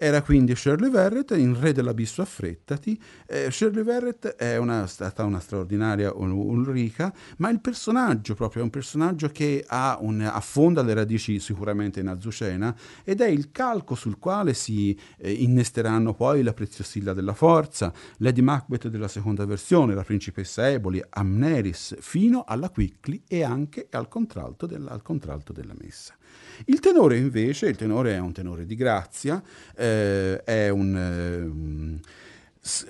Era 0.09 0.23
quindi 0.23 0.57
Shirley 0.57 0.89
Verrett 0.89 1.33
in 1.33 1.61
Re 1.61 1.75
dell'Abisso 1.75 2.23
Affrettati. 2.23 2.99
Eh, 3.27 3.51
Shirley 3.51 3.85
Verrett 3.85 4.27
è 4.27 4.57
una, 4.57 4.87
stata 4.87 5.23
una 5.25 5.39
straordinaria 5.39 6.15
Ulrica, 6.15 7.13
ma 7.37 7.51
il 7.51 7.61
personaggio 7.61 8.35
proprio 8.35 8.63
è 8.63 8.65
un 8.65 8.71
personaggio 8.71 9.29
che 9.29 9.67
un, 9.69 10.23
affonda 10.23 10.81
le 10.81 10.95
radici 10.95 11.39
sicuramente 11.41 12.01
in 12.01 12.07
Azucena 12.07 12.75
ed 13.05 13.21
è 13.21 13.27
il 13.27 13.51
calco 13.51 13.95
sul 13.95 14.19
quale 14.19 14.55
si 14.55 14.99
eh, 15.19 15.31
innesteranno 15.31 16.15
poi 16.15 16.43
la 16.43 16.55
Preziosilla 16.55 17.13
della 17.13 17.35
Forza, 17.35 17.93
Lady 18.17 18.41
Macbeth 18.41 18.89
della 18.89 19.09
seconda 19.09 19.45
versione, 19.45 19.93
la 19.93 20.05
Principessa 20.05 20.71
Eboli, 20.71 21.05
Amneris, 21.07 21.97
fino 22.01 22.45
alla 22.47 22.71
Quickly 22.71 23.25
e 23.29 23.43
anche 23.43 23.89
al 23.91 24.09
contralto 24.09 24.65
della, 24.65 24.91
al 24.91 25.03
contralto 25.03 25.53
della 25.53 25.75
Messa. 25.79 26.18
Il 26.67 26.81
tenore 26.81 27.17
invece, 27.17 27.67
il 27.69 27.77
tenore 27.77 28.15
è 28.15 28.19
un 28.19 28.33
tenore 28.33 28.67
di 28.67 28.75
grazia, 28.75 29.43
eh, 29.77 30.43
è 30.43 30.69
un... 30.69 32.01
Eh, 32.03 32.27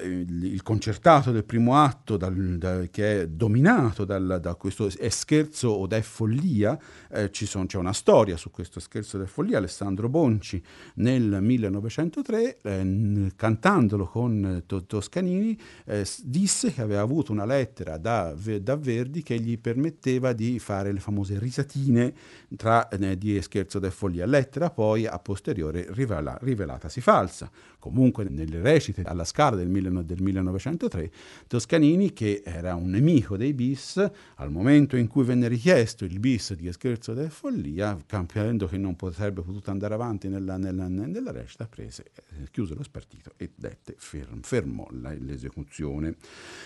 il 0.02 0.62
concertato 0.62 1.30
del 1.30 1.44
primo 1.44 1.76
atto 1.76 2.16
dal, 2.16 2.56
da, 2.58 2.80
che 2.90 3.22
è 3.22 3.28
dominato 3.28 4.04
dal, 4.04 4.38
da 4.40 4.54
questo 4.54 4.90
è 4.98 5.08
scherzo 5.08 5.68
o 5.68 5.88
è 5.88 6.00
follia 6.00 6.78
eh, 7.10 7.30
son, 7.32 7.66
c'è 7.66 7.76
una 7.76 7.92
storia 7.92 8.36
su 8.36 8.50
questo 8.50 8.80
scherzo 8.80 9.18
del 9.18 9.28
follia. 9.28 9.58
Alessandro 9.58 10.08
Bonci 10.08 10.62
nel 10.94 11.38
1903 11.40 12.58
eh, 12.62 13.32
cantandolo 13.36 14.06
con 14.06 14.62
to, 14.66 14.84
Toscanini 14.84 15.58
eh, 15.84 16.06
disse 16.22 16.72
che 16.72 16.82
aveva 16.82 17.02
avuto 17.02 17.32
una 17.32 17.44
lettera 17.44 17.98
da, 17.98 18.34
da, 18.60 18.76
Verdi 18.76 19.22
che 19.22 19.38
gli 19.40 19.58
permetteva 19.58 20.32
di 20.32 20.58
fare 20.58 20.92
le 20.92 21.00
famose 21.00 21.38
risatine 21.38 22.14
tra, 22.56 22.88
eh, 22.88 23.18
di 23.18 23.40
scherzo 23.42 23.78
del 23.78 23.92
follia. 23.92 24.26
Lettera 24.26 24.70
poi 24.70 25.06
a 25.06 25.18
posteriore 25.18 25.86
rivela, 25.90 26.38
rivelatasi 26.40 27.00
falsa 27.00 27.50
comunque 27.78 28.24
nelle 28.24 28.60
recite 28.60 29.02
alla 29.02 29.24
Scala 29.24 29.56
del, 29.56 29.68
del 30.04 30.22
1903, 30.22 31.10
Toscanini, 31.46 32.12
che 32.12 32.42
era 32.44 32.74
un 32.74 32.90
nemico 32.90 33.36
dei 33.36 33.54
bis, 33.54 34.04
al 34.36 34.50
momento 34.50 34.96
in 34.96 35.06
cui 35.06 35.24
venne 35.24 35.48
richiesto 35.48 36.04
il 36.04 36.18
bis 36.18 36.54
di 36.54 36.70
Scherzo 36.72 37.14
della 37.14 37.30
Follia, 37.30 37.96
capendo 38.06 38.66
che 38.66 38.78
non 38.78 38.96
potrebbe 38.96 39.42
potuto 39.42 39.70
andare 39.70 39.94
avanti 39.94 40.28
nella, 40.28 40.56
nella, 40.56 40.88
nella 40.88 41.30
recita, 41.30 41.66
prese, 41.66 42.10
eh, 42.40 42.48
chiuse 42.50 42.74
lo 42.74 42.82
spartito 42.82 43.32
e 43.36 43.50
dette, 43.54 43.94
ferm, 43.96 44.40
fermò 44.40 44.86
l'esecuzione. 44.90 46.16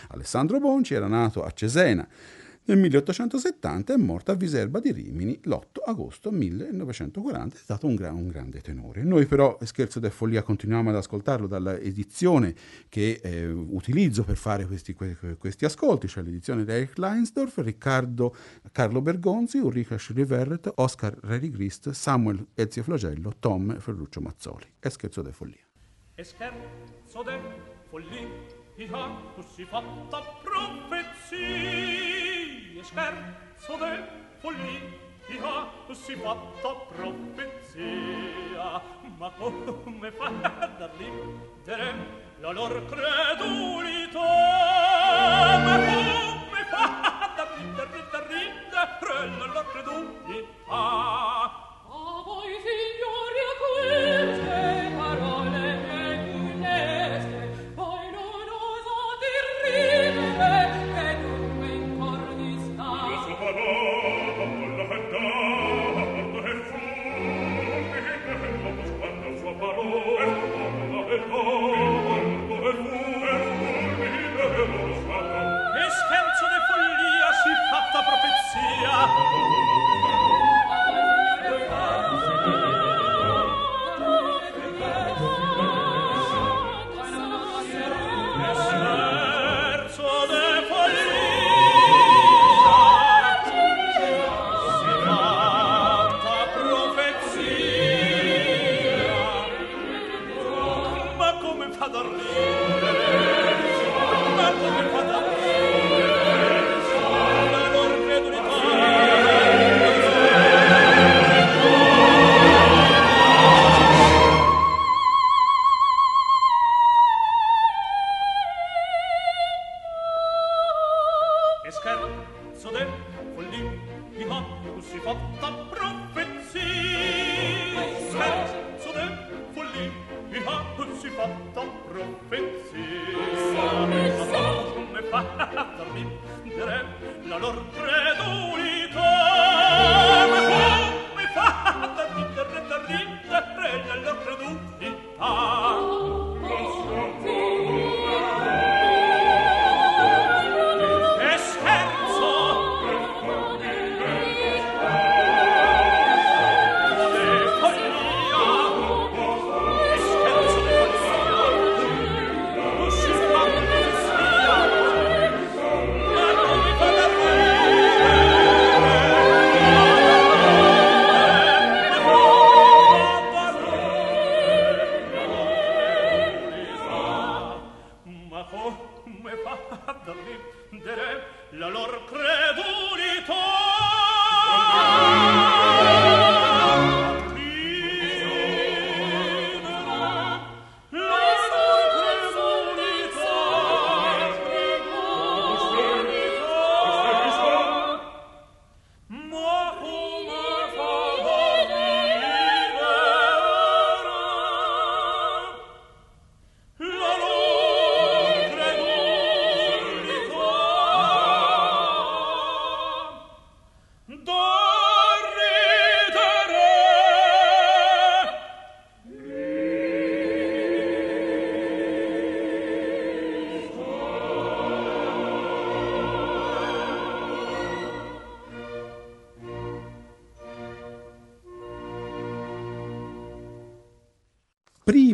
Alessandro 0.09 0.59
Bonci 0.59 0.95
era 0.95 1.07
nato 1.07 1.45
a 1.45 1.51
Cesena, 1.51 2.07
nel 2.65 2.79
1870 2.79 3.93
è 3.93 3.97
morto 3.97 4.31
a 4.31 4.35
Viserba 4.35 4.79
di 4.79 4.93
Rimini 4.93 5.37
l'8 5.43 5.83
agosto 5.85 6.31
1940, 6.31 7.57
è 7.57 7.59
stato 7.59 7.89
un, 7.89 7.97
gran, 7.97 8.15
un 8.15 8.29
grande 8.29 8.61
tenore. 8.61 9.03
Noi 9.03 9.27
però, 9.27 9.59
scherzo 9.63 9.99
del 9.99 10.13
follia, 10.13 10.43
continuiamo 10.43 10.91
ad 10.91 10.95
ascoltarlo 10.97 11.49
dalla 11.49 11.77
edizione 11.77 12.55
che 12.89 13.21
eh, 13.21 13.47
utilizzo 13.47 14.23
per 14.23 14.37
fare 14.37 14.67
questi, 14.67 14.95
questi, 14.95 15.65
ascolti, 15.65 16.07
cioè 16.07 16.23
l'edizione 16.23 16.65
di 16.65 16.71
Eric 16.71 16.99
Leinsdorf, 16.99 17.59
Riccardo 17.59 18.33
Carlo 18.71 19.01
Bergonzi, 19.01 19.59
Ulrica 19.59 19.99
Schrivert, 19.99 20.71
Oscar 20.77 21.19
Rerigrist, 21.21 21.91
Samuel 21.91 22.47
Ezio 22.55 22.85
Flagello, 22.85 23.35
Tom 23.41 23.77
Ferruccio 23.81 24.21
Mazzoli. 24.21 24.67
È 24.79 24.89
scherzo 24.89 25.21
del 25.21 25.35
follia. 25.35 25.67
E 26.15 26.23
scherzo 26.23 27.23
del 27.25 27.41
follia, 27.89 28.29
di 28.87 28.91
si 29.55 29.65
fatta 29.65 30.21
profezie 30.43 31.41
scherzo 32.83 33.77
de 33.77 34.03
follia. 34.39 35.01
Si 35.93 36.17
fatta 36.17 36.75
profezia. 36.89 38.81
Ma 39.19 39.31
come 39.31 40.11
fa 40.11 40.29
da 40.79 40.91
ridere 40.97 41.95
la 42.41 42.51
lor 42.51 42.85
credulità? 42.87 44.21
Ma 45.65 45.77
come 45.77 46.65
fa 46.71 47.33
da 47.37 47.45
ridere 47.57 48.09
da 48.11 48.21
ridere 48.27 49.37
la 49.39 49.47
lor 49.47 49.67
credulità? 49.71 50.51
A 50.69 52.23
voi 52.25 52.53
signori 52.67 53.39
a 53.49 53.53
cui 53.61 54.32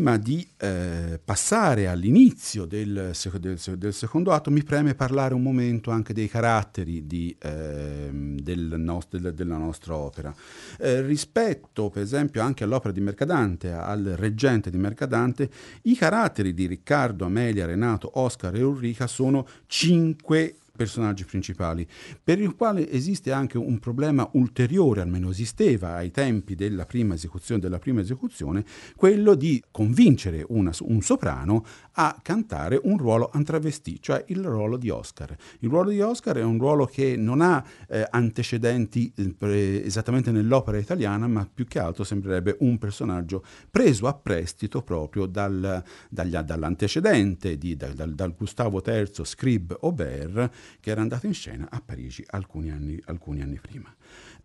Prima 0.09 0.23
di 0.23 0.49
eh, 0.57 1.21
passare 1.23 1.87
all'inizio 1.87 2.65
del, 2.65 3.13
del, 3.39 3.59
del, 3.77 3.93
secondo 3.93 4.33
atto 4.33 4.51
mi 4.51 4.63
preme 4.63 4.95
parlare 4.95 5.35
un 5.35 5.43
momento 5.43 5.91
anche 5.91 6.15
dei 6.15 6.31
caratteri 6.31 7.07
di, 7.07 7.37
eh, 7.39 8.09
del 8.11 8.75
nost- 8.79 9.19
della 9.19 9.59
nostra 9.59 9.97
opera. 9.97 10.35
Eh, 10.79 11.03
rispetto 11.03 11.91
per 11.91 12.01
esempio 12.01 12.41
anche 12.41 12.65
all'opera 12.65 12.95
di 12.95 13.01
Mercadante, 13.01 13.71
al 13.71 14.15
reggente 14.17 14.71
di 14.71 14.79
Mercadante, 14.79 15.51
i 15.83 15.95
caratteri 15.95 16.55
di 16.55 16.65
Riccardo, 16.65 17.27
Amelia, 17.27 17.67
Renato, 17.67 18.11
Oscar 18.15 18.55
e 18.55 18.63
Ulrica 18.63 19.07
sono 19.07 19.47
cinque 19.67 20.58
personaggi 20.79 21.25
principali, 21.25 21.87
per 22.23 22.41
il 22.41 22.55
quale 22.55 22.89
esiste 22.89 23.33
anche 23.33 23.59
un 23.59 23.81
problema 23.81 24.29
ulteriore, 24.35 25.01
almeno 25.01 25.31
esisteva 25.31 25.97
ai 25.97 26.13
tempi 26.13 26.55
della 26.55 26.87
prima 26.87 27.15
esecuzione, 27.15 27.61
della 27.61 27.81
prima 27.81 28.01
esecuzione 28.01 28.65
quello 28.95 29.35
di 29.35 29.61
convincere 29.73 30.45
una, 30.49 30.71
un 30.83 31.03
soprano 31.03 31.65
a 31.95 32.17
cantare 32.23 32.81
un 32.85 32.97
ruolo 32.97 33.29
antravestì, 33.33 34.01
cioè 34.01 34.23
il 34.29 34.45
ruolo 34.45 34.77
di 34.77 34.89
Oscar. 34.89 35.37
Il 35.59 35.69
ruolo 35.69 35.91
di 35.91 36.01
Oscar 36.01 36.37
è 36.37 36.45
un 36.45 36.59
ruolo 36.59 36.87
che 36.87 37.17
non 37.17 37.41
ha 37.41 37.65
eh, 37.89 38.07
antecedenti 38.09 39.13
eh, 39.17 39.83
esattamente 39.85 40.31
nell'opera 40.31 40.79
italiana, 40.79 41.27
ma 41.27 41.49
più 41.53 41.67
che 41.67 41.81
altro 41.81 42.05
sembrerebbe 42.05 42.57
un 42.61 42.79
personaggio 42.79 43.45
preso 43.69 44.07
a 44.07 44.15
prestito 44.15 44.83
proprio 44.83 45.27
dal, 45.27 45.83
dagli, 46.09 46.37
dall'antecedente 46.37 47.59
di, 47.59 47.77
dal, 47.77 47.95
dal, 47.95 48.35
Gustavo 48.37 48.81
III 48.85 49.11
Scribe 49.25 49.77
Aubert, 49.83 50.51
che 50.81 50.91
era 50.91 51.01
andato 51.01 51.27
in 51.27 51.35
scena 51.35 51.69
a 51.71 51.81
Parigi 51.81 52.25
alcuni 52.29 52.71
anni, 52.71 53.01
alcuni 53.07 53.43
anni 53.43 53.59
prima. 53.59 53.95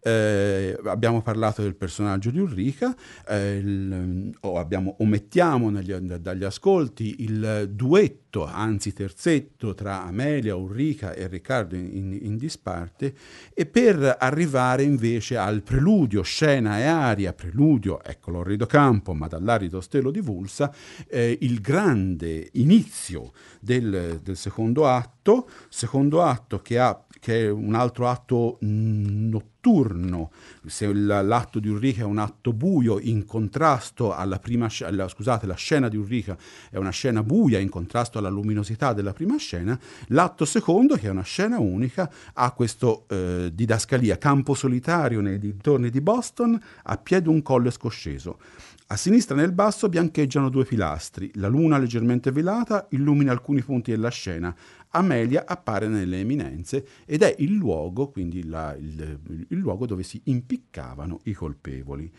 Eh, 0.06 0.78
abbiamo 0.84 1.22
parlato 1.22 1.62
del 1.62 1.76
personaggio 1.76 2.30
di 2.30 2.40
Ulrica, 2.40 2.94
eh, 3.26 3.56
il, 3.56 4.36
o 4.42 4.58
abbiamo, 4.58 4.96
omettiamo 5.00 5.70
negli, 5.70 5.94
dagli 5.94 6.44
ascolti 6.44 7.24
il 7.24 7.70
duetto, 7.72 8.44
anzi 8.46 8.92
terzetto, 8.92 9.74
tra 9.74 10.04
Amelia, 10.04 10.56
Ulrica 10.56 11.14
e 11.14 11.28
Riccardo 11.28 11.76
in, 11.76 11.90
in, 11.94 12.20
in, 12.22 12.38
disparte, 12.38 13.14
e 13.54 13.66
per 13.66 14.18
arrivare 14.20 14.84
invece 14.84 15.38
al 15.38 15.62
preludio, 15.62 16.22
scena 16.22 16.80
e 16.80 16.84
aria, 16.84 17.32
preludio, 17.32 18.04
ecco 18.04 18.32
l'orrido 18.32 18.66
campo, 18.66 19.14
ma 19.14 19.28
dall'arido 19.28 19.80
stelo 19.80 20.12
di 20.12 20.20
Vulsa, 20.20 20.74
eh, 21.08 21.38
il 21.42 21.62
grande 21.62 22.50
inizio 22.54 23.32
del, 23.62 24.20
del 24.22 24.36
secondo 24.36 24.86
atto, 24.86 25.48
secondo 25.70 26.22
atto 26.22 26.62
che, 26.62 26.78
ha, 26.78 27.06
che 27.24 27.46
è 27.46 27.50
un 27.50 27.74
altro 27.74 28.10
atto 28.10 28.58
notturno, 28.60 29.52
notturno, 29.64 30.32
se 30.66 30.92
l'atto 30.92 31.60
di 31.60 31.70
Ulrica 31.70 32.02
è 32.02 32.06
un 32.06 32.18
atto 32.18 32.52
buio 32.52 33.00
in 33.00 33.26
contrasto 33.26 34.14
alla 34.14 34.38
prima 34.38 34.68
scena, 34.68 35.08
scusate, 35.08 35.46
la 35.48 35.56
scena 35.56 35.88
di 35.88 35.96
Ulrica 35.96 36.38
è 36.70 36.76
una 36.76 36.90
scena 36.90 37.24
buia 37.24 37.60
in 37.60 37.70
contrasto 37.70 38.18
alla 38.18 38.30
luminosità 38.30 38.92
della 38.92 39.14
prima 39.14 39.38
scena, 39.38 39.80
l'atto 40.08 40.44
secondo, 40.44 40.96
che 40.96 41.08
è 41.08 41.10
una 41.10 41.24
scena 41.24 41.60
unica, 41.60 42.12
ha 42.34 42.52
questo 42.52 43.06
eh, 43.08 43.52
didascalia, 43.54 44.18
campo 44.18 44.54
solitario 44.54 45.22
nei 45.22 45.40
dintorni 45.40 45.90
di 45.90 46.02
Boston, 46.02 46.60
a 46.84 46.98
piede 46.98 47.30
un 47.30 47.42
colle 47.42 47.72
scosceso. 47.72 48.40
A 48.88 48.98
sinistra 48.98 49.36
nel 49.36 49.54
basso 49.54 49.88
biancheggiano 49.88 50.50
due 50.50 50.66
pilastri, 50.66 51.32
la 51.36 51.48
luna 51.48 51.78
leggermente 51.78 52.32
velata 52.32 52.86
illumina 52.92 53.32
alcuni 53.32 53.62
punti 53.64 53.92
della 53.92 54.10
scena, 54.10 54.54
Amelia 54.96 55.46
appare 55.46 55.88
nelle 55.88 56.20
eminenze 56.20 56.86
ed 57.06 57.22
è 57.22 57.36
il 57.40 57.54
luogo, 57.54 58.10
quindi 58.10 58.48
la, 58.48 58.76
il, 58.76 59.20
il 59.48 59.58
luogo 59.58 59.86
dove 59.86 60.04
si 60.04 60.22
impiccavano 60.26 61.20
i 61.24 61.34
colpevoli. 61.34 62.12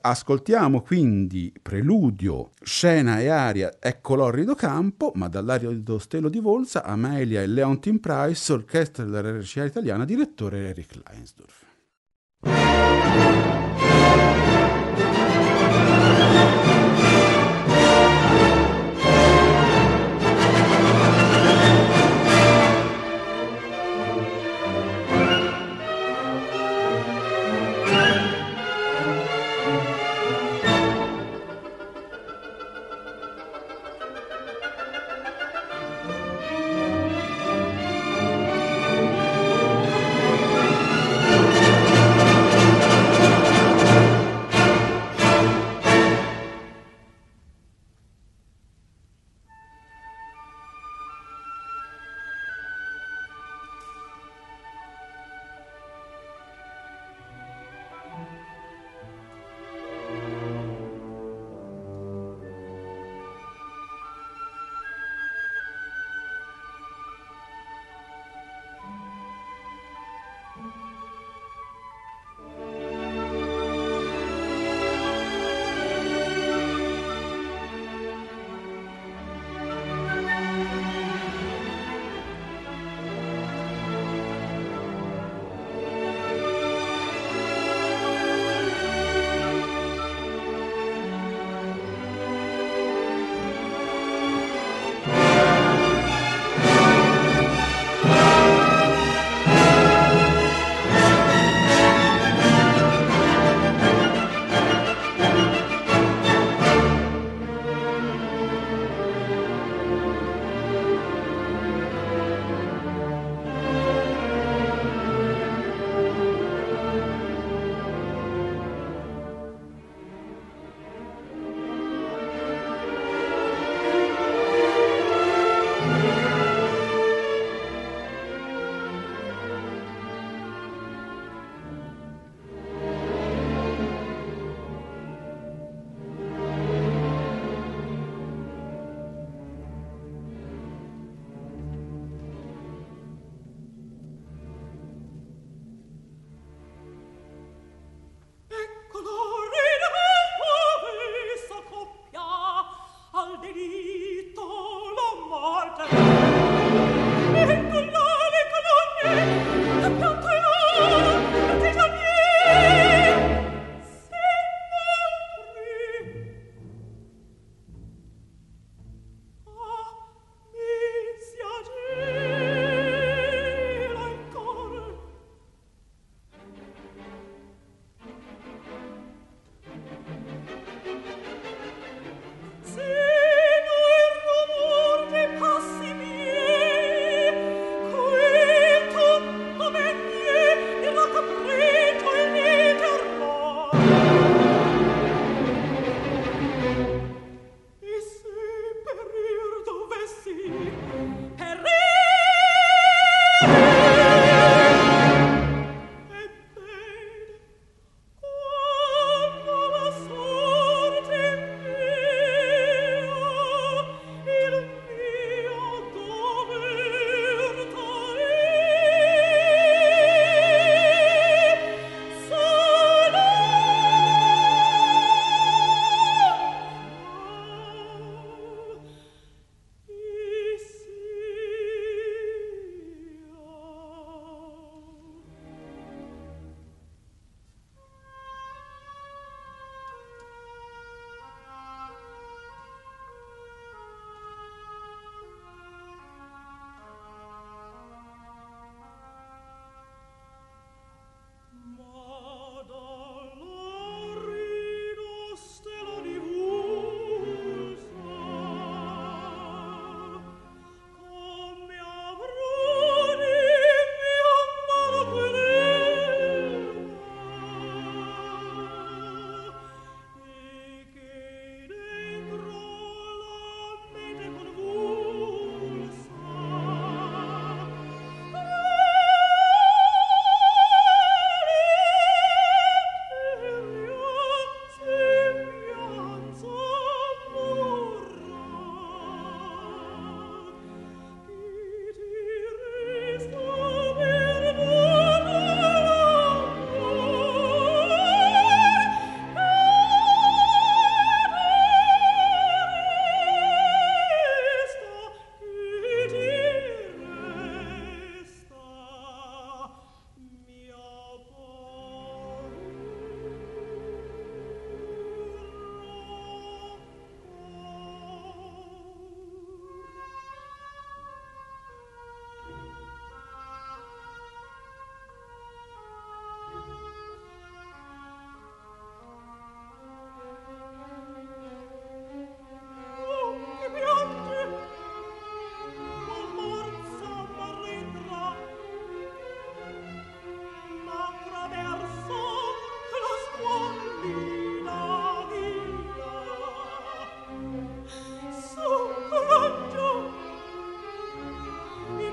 Ascoltiamo 0.00 0.82
quindi 0.82 1.52
preludio, 1.60 2.50
scena 2.62 3.18
e 3.18 3.28
aria, 3.28 3.76
ecco 3.80 4.14
l'orrido 4.14 4.54
campo, 4.54 5.10
ma 5.16 5.28
dall'aria 5.28 5.70
di 5.70 5.96
stelo 5.98 6.28
di 6.28 6.38
Volsa, 6.38 6.84
Amelia 6.84 7.42
e 7.42 7.46
Leontin 7.46 7.98
Price, 7.98 8.52
orchestra 8.52 9.04
della 9.04 9.38
RCA 9.38 9.64
italiana, 9.64 10.04
direttore 10.04 10.68
Eric 10.68 11.00
Leinsdorf. 11.02 11.66
thank 16.28 16.72
you 16.72 16.77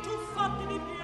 tu 0.01 0.09
fatemi 0.33 0.79
più 0.79 0.94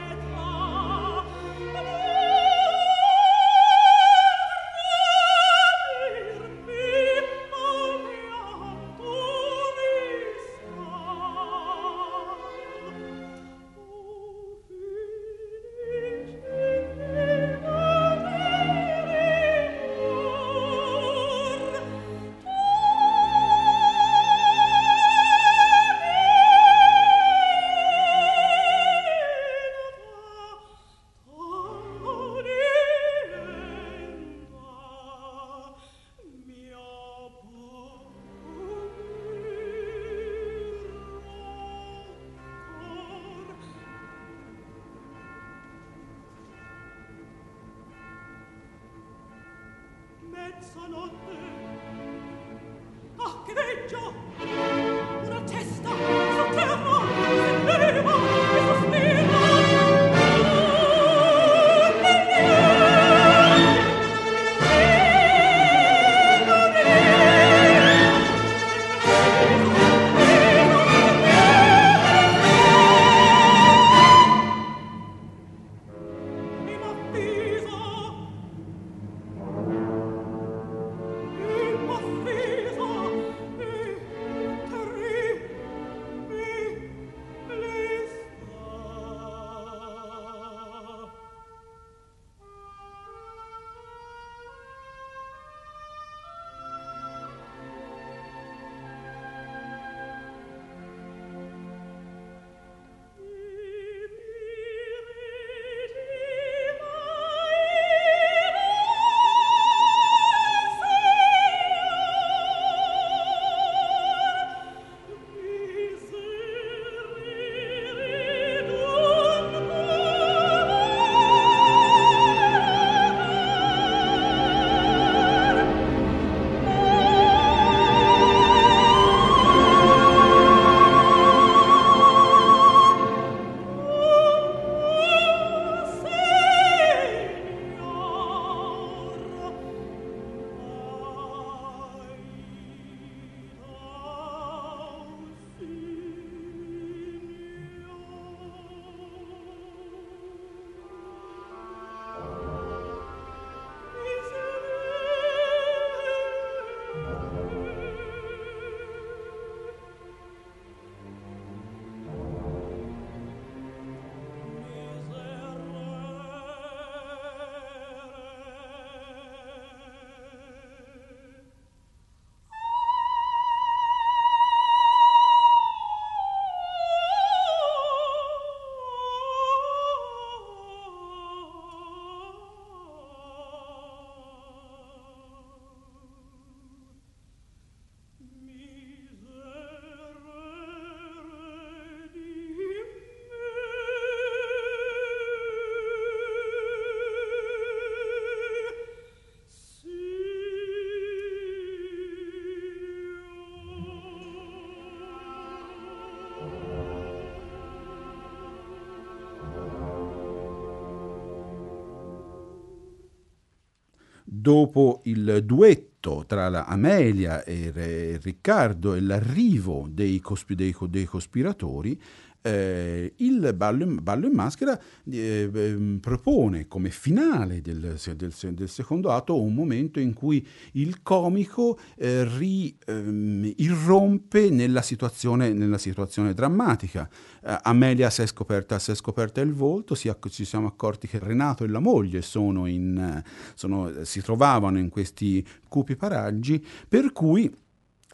dopo 214.41 215.01
il 215.03 215.41
duetto 215.43 216.23
tra 216.25 216.49
la 216.49 216.65
Amelia 216.65 217.43
e 217.43 218.19
Riccardo 218.19 218.95
e 218.95 219.01
l'arrivo 219.01 219.87
dei, 219.87 220.19
cospi- 220.19 220.55
dei, 220.55 220.75
dei 220.89 221.05
cospiratori, 221.05 222.01
eh, 222.41 223.13
il 223.17 223.53
ballo, 223.55 223.85
ballo, 224.01 224.27
in 224.27 224.33
maschera 224.33 224.79
eh, 225.09 225.49
ehm, 225.53 225.99
propone 225.99 226.67
come 226.67 226.89
finale 226.89 227.61
del, 227.61 227.97
del, 228.15 228.33
del, 228.53 228.69
secondo 228.69 229.11
atto 229.11 229.39
un 229.39 229.53
momento 229.53 229.99
in 229.99 230.13
cui 230.13 230.45
il 230.73 231.01
comico 231.03 231.77
eh, 231.97 232.23
ri, 232.25 232.75
ehm, 232.85 233.53
irrompe 233.57 234.49
nella 234.49 234.81
situazione, 234.81 235.53
nella 235.53 235.77
situazione 235.77 236.33
drammatica. 236.33 237.07
Eh, 237.43 237.57
Amelia 237.63 238.09
si 238.09 238.23
è, 238.23 238.25
scoperta, 238.25 238.79
si 238.79 238.91
è, 238.91 238.95
scoperta, 238.95 239.41
il 239.41 239.53
volto, 239.53 239.93
si, 239.93 240.11
ci 240.29 240.45
siamo 240.45 240.67
accorti 240.67 241.07
che 241.07 241.19
Renato 241.19 241.63
e 241.63 241.67
la 241.67 241.79
moglie 241.79 242.21
sono 242.21 242.65
in, 242.65 243.21
sono, 243.53 244.03
si 244.03 244.21
trovavano 244.21 244.79
in 244.79 244.89
questi 244.89 245.45
cupi 245.67 245.95
paraggi, 245.95 246.63
per 246.87 247.11
cui 247.11 247.53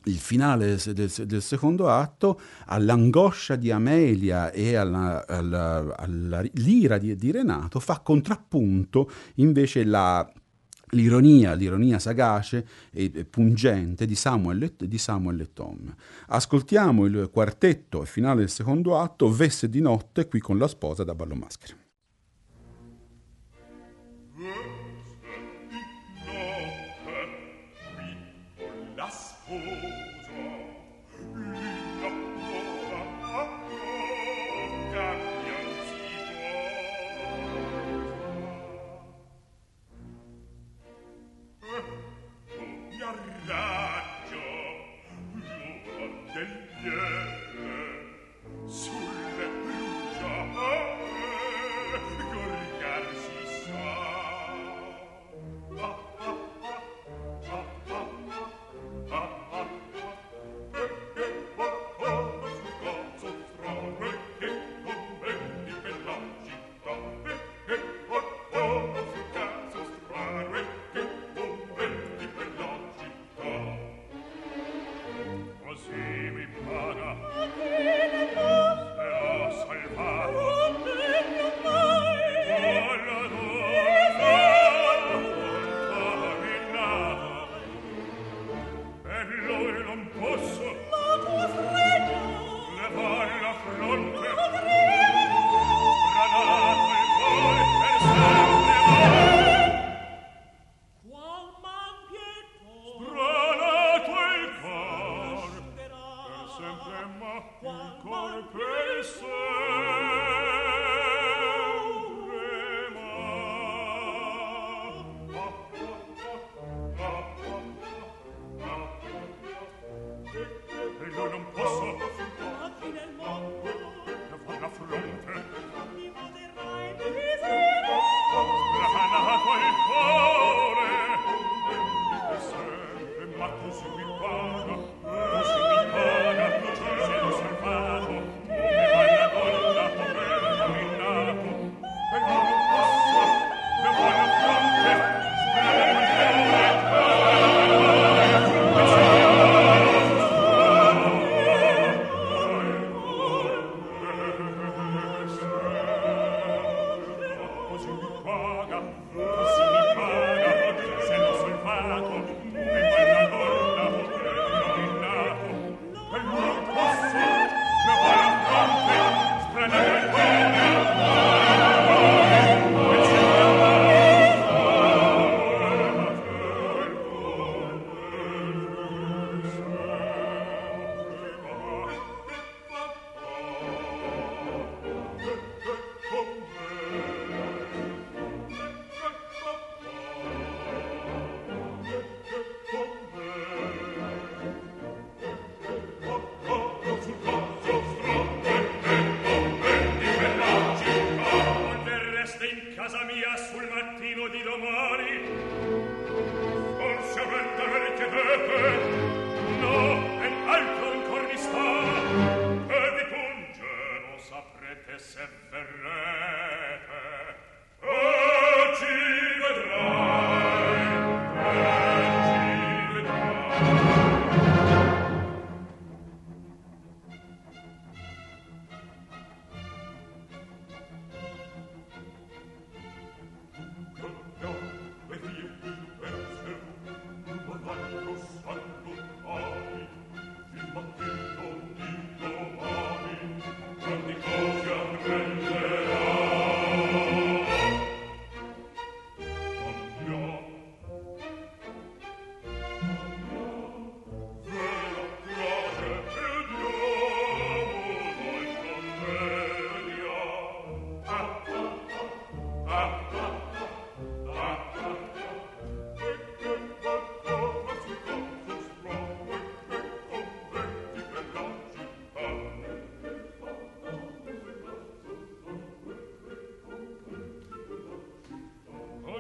il 0.08 0.18
finale 0.18 0.78
del, 0.94 1.10
del, 1.26 1.42
secondo 1.42 1.90
atto, 1.90 2.40
all'angoscia 2.66 3.56
di 3.56 3.72
Amelia 3.72 4.52
e 4.52 4.76
alla, 4.76 5.26
alla, 5.28 5.96
alla 5.96 6.42
l'ira 6.54 6.98
di, 6.98 7.16
di, 7.16 7.32
Renato, 7.32 7.80
fa 7.80 8.00
contrappunto 8.00 9.10
invece 9.36 9.84
la, 9.84 10.30
l'ironia, 10.92 11.54
l'ironia 11.54 12.00
sagace 12.00 12.68
e 12.92 13.26
pungente 13.30 14.06
di 14.06 14.16
Samuel, 14.16 14.74
di 14.78 14.98
Samuel 14.98 15.42
e 15.42 15.54
Tom. 15.54 15.94
Ascoltiamo 16.28 17.06
il 17.06 17.30
quartetto 17.32 18.04
e 18.04 18.06
finale 18.06 18.40
del 18.40 18.50
secondo 18.50 18.98
atto, 18.98 19.30
Vesse 19.30 19.70
di 19.70 19.82
notte, 19.82 20.28
qui 20.28 20.40
con 20.40 20.58
la 20.58 20.68
sposa 20.68 21.04
da 21.04 21.14
ballo 21.14 21.36
maschera. 21.36 21.76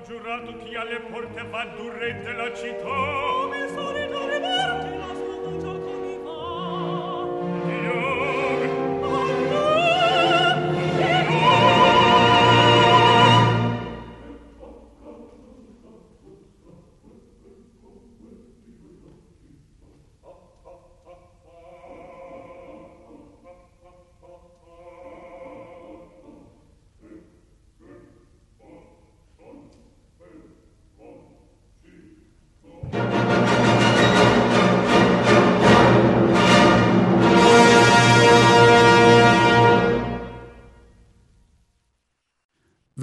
giurato 0.07 0.55
chi 0.63 0.73
alle 0.73 1.01
porte 1.01 1.43
va 1.49 1.65
durrete 1.75 2.31
la 2.31 2.53
città. 2.55 2.81
Come 2.81 3.67
sole 3.67 4.06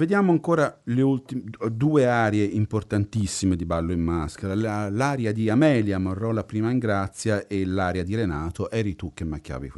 Vediamo 0.05 0.31
ancora 0.31 0.81
le 0.83 1.01
ultime 1.01 1.45
due 1.71 2.05
arie 2.05 2.43
importantissime 2.43 3.55
di 3.55 3.65
Ballo 3.65 3.91
in 3.91 4.01
Maschera, 4.01 4.53
la, 4.53 4.87
l'aria 4.87 5.31
di 5.31 5.49
Amelia 5.49 5.97
Morrò 5.97 6.29
la 6.29 6.43
prima 6.43 6.69
in 6.69 6.77
grazia 6.77 7.47
e 7.47 7.65
l'aria 7.65 8.03
di 8.03 8.13
Renato 8.13 8.69
Eri 8.69 8.95
tu 8.95 9.15
che 9.15 9.23
macchiavi 9.23 9.71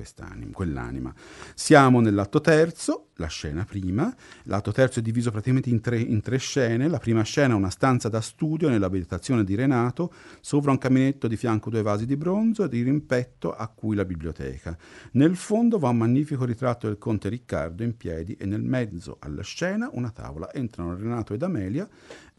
quell'anima. 0.52 1.14
Siamo 1.56 2.02
nell'atto 2.02 2.42
terzo, 2.42 3.07
la 3.18 3.28
scena 3.28 3.66
prima, 3.66 4.14
l'atto 4.44 4.72
terzo 4.72 5.00
è 5.00 5.02
diviso 5.02 5.32
praticamente 5.32 5.70
in 5.70 5.82
tre, 5.82 6.00
in 6.00 6.22
tre 6.22 6.38
scene, 6.38 6.88
la 6.88 7.00
prima 7.00 7.24
scena 7.24 7.54
è 7.54 7.58
una 7.58 7.70
stanza 7.70 8.10
da 8.10 8.22
studio 8.22 8.70
nell'abitazione 8.70 9.44
di 9.44 9.56
Renato, 9.56 10.14
sopra 10.40 10.72
un 10.72 10.78
caminetto 10.78 11.28
di 11.28 11.36
fianco 11.36 11.70
due 11.70 11.82
vasi 11.82 12.06
di 12.06 12.16
bronzo 12.16 12.64
e 12.64 12.70
di 12.70 12.82
rimpetto 12.82 13.54
a 13.54 13.68
cui 13.68 13.96
la 13.96 14.06
biblioteca. 14.06 14.78
Nel 15.12 15.36
fondo 15.36 15.78
va 15.78 15.90
un 15.90 15.98
magnifico 15.98 16.46
ritratto 16.46 16.88
del 16.88 16.98
conte 16.98 17.30
Riccardo 17.30 17.84
in 17.84 17.98
piedi 17.98 18.36
e 18.40 18.46
nel 18.46 18.64
mezzo 18.64 19.18
alla 19.20 19.44
scena 19.44 19.90
una 19.92 20.12
tavola. 20.12 20.52
Entrano 20.54 20.96
Renato 20.96 21.34
ed 21.34 21.44
Amelia. 21.44 21.88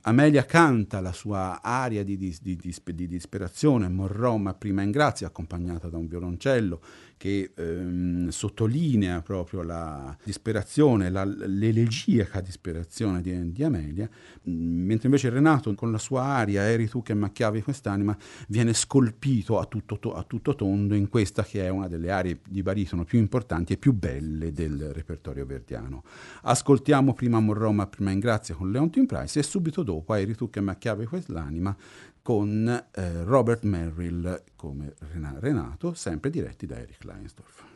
Amelia 0.03 0.45
canta 0.45 1.01
la 1.01 1.13
sua 1.13 1.61
aria 1.61 2.05
di, 2.05 2.17
di, 2.17 2.35
di, 2.41 2.57
di 2.95 3.07
disperazione, 3.09 3.89
morrò 3.89 4.37
ma 4.37 4.55
prima 4.55 4.83
in 4.83 4.93
grazia, 4.93 5.27
accompagnata 5.27 5.89
da 5.89 5.99
un 5.99 6.07
violoncello 6.07 6.81
che 7.19 7.51
ehm, 7.55 8.29
sottolinea 8.29 9.21
proprio 9.21 9.63
la 9.63 10.17
disperazione, 10.25 11.11
la, 11.11 11.25
l'elegiaca 11.25 12.41
disperazione 12.41 13.21
di, 13.21 13.53
di 13.53 13.63
Amelia, 13.65 14.09
mentre 14.45 15.09
invece 15.09 15.29
Renato 15.29 15.75
con 15.75 15.93
la 15.93 15.99
sua 15.99 16.23
aria 16.23 16.63
Eri 16.63 16.89
tu 16.89 17.03
che 17.03 17.13
macchiavi 17.13 17.61
quest'anima 17.61 18.17
viene 18.47 18.73
scolpito 18.73 19.59
a 19.59 19.67
tutto, 19.67 19.99
to- 19.99 20.15
a 20.15 20.23
tutto 20.23 20.55
tondo 20.55 20.95
in 20.95 21.09
questa 21.09 21.43
che 21.43 21.65
è 21.65 21.69
una 21.69 21.89
delle 21.89 22.11
arie 22.11 22.39
di 22.49 22.63
baritono 22.63 23.05
più 23.05 23.19
importanti 23.19 23.75
e 23.75 23.77
più 23.77 23.93
belle 23.93 24.53
del 24.53 24.93
repertorio 24.95 25.45
verdiano. 25.45 26.05
Ascoltiamo 26.43 27.13
prima 27.13 27.41
Morrò 27.41 27.73
ma 27.73 27.87
prima 27.87 28.13
in 28.13 28.21
grazia 28.21 28.55
con 28.55 28.71
Leontine 28.71 29.07
Price 29.07 29.41
e 29.41 29.43
subito 29.43 29.83
dopo 29.83 30.15
Eri 30.15 30.35
tu 30.35 30.49
che 30.49 30.61
macchiavi 30.61 31.05
quest'anima 31.05 31.77
con 32.29 32.69
eh, 32.69 33.25
Robert 33.25 33.63
Merrill 33.63 34.43
come 34.55 34.93
Renato, 35.39 35.95
sempre 35.95 36.29
diretti 36.29 36.67
da 36.67 36.77
Eric 36.77 37.05
Leinsdorf. 37.05 37.68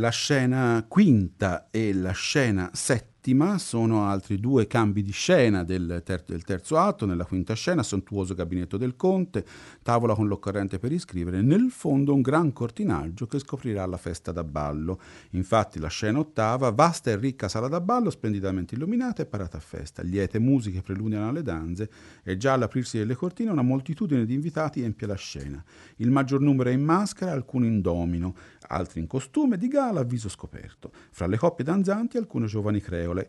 La 0.00 0.08
scena 0.08 0.82
quinta 0.88 1.68
e 1.70 1.92
la 1.92 2.12
scena 2.12 2.70
settima 2.72 3.58
sono 3.58 4.06
altri 4.06 4.40
due 4.40 4.66
cambi 4.66 5.02
di 5.02 5.12
scena 5.12 5.62
del, 5.62 6.00
ter- 6.02 6.24
del, 6.26 6.42
terzo 6.42 6.78
atto, 6.78 7.04
nella 7.04 7.26
quinta 7.26 7.52
scena, 7.52 7.82
sontuoso 7.82 8.32
gabinetto 8.32 8.78
del 8.78 8.96
conte, 8.96 9.44
tavola 9.82 10.14
con 10.14 10.26
l'occorrente 10.26 10.78
per 10.78 10.90
iscrivere, 10.90 11.42
nel 11.42 11.70
fondo 11.70 12.14
un 12.14 12.22
gran 12.22 12.54
cortinaggio 12.54 13.26
che 13.26 13.38
scoprirà 13.38 13.84
la 13.84 13.98
festa 13.98 14.32
da 14.32 14.42
ballo. 14.42 14.98
Infatti 15.32 15.78
la 15.78 15.88
scena 15.88 16.20
ottava, 16.20 16.70
vasta 16.70 17.10
e 17.10 17.16
ricca 17.16 17.48
sala 17.48 17.68
da 17.68 17.82
ballo, 17.82 18.08
splendidamente 18.08 18.74
illuminata 18.74 19.20
e 19.20 19.26
parata 19.26 19.58
a 19.58 19.60
festa, 19.60 20.00
liete 20.00 20.38
musiche 20.38 20.80
preludiano 20.80 21.28
alle 21.28 21.42
danze 21.42 21.90
e 22.22 22.38
già 22.38 22.54
all'aprirsi 22.54 22.96
delle 22.96 23.14
cortine 23.14 23.50
una 23.50 23.60
moltitudine 23.60 24.24
di 24.24 24.32
invitati 24.32 24.80
empie 24.80 25.06
la 25.06 25.14
scena. 25.14 25.62
Il 25.96 26.10
maggior 26.10 26.40
numero 26.40 26.70
è 26.70 26.72
in 26.72 26.84
maschera, 26.84 27.32
alcuni 27.32 27.66
in 27.66 27.82
domino, 27.82 28.34
altri 28.68 29.00
in 29.00 29.06
costume 29.06 29.56
di 29.56 29.68
gala 29.68 30.00
a 30.00 30.04
viso 30.04 30.28
scoperto. 30.28 30.92
Fra 31.10 31.26
le 31.26 31.36
coppie 31.36 31.64
danzanti 31.64 32.16
alcune 32.16 32.46
giovani 32.46 32.80
creole. 32.80 33.28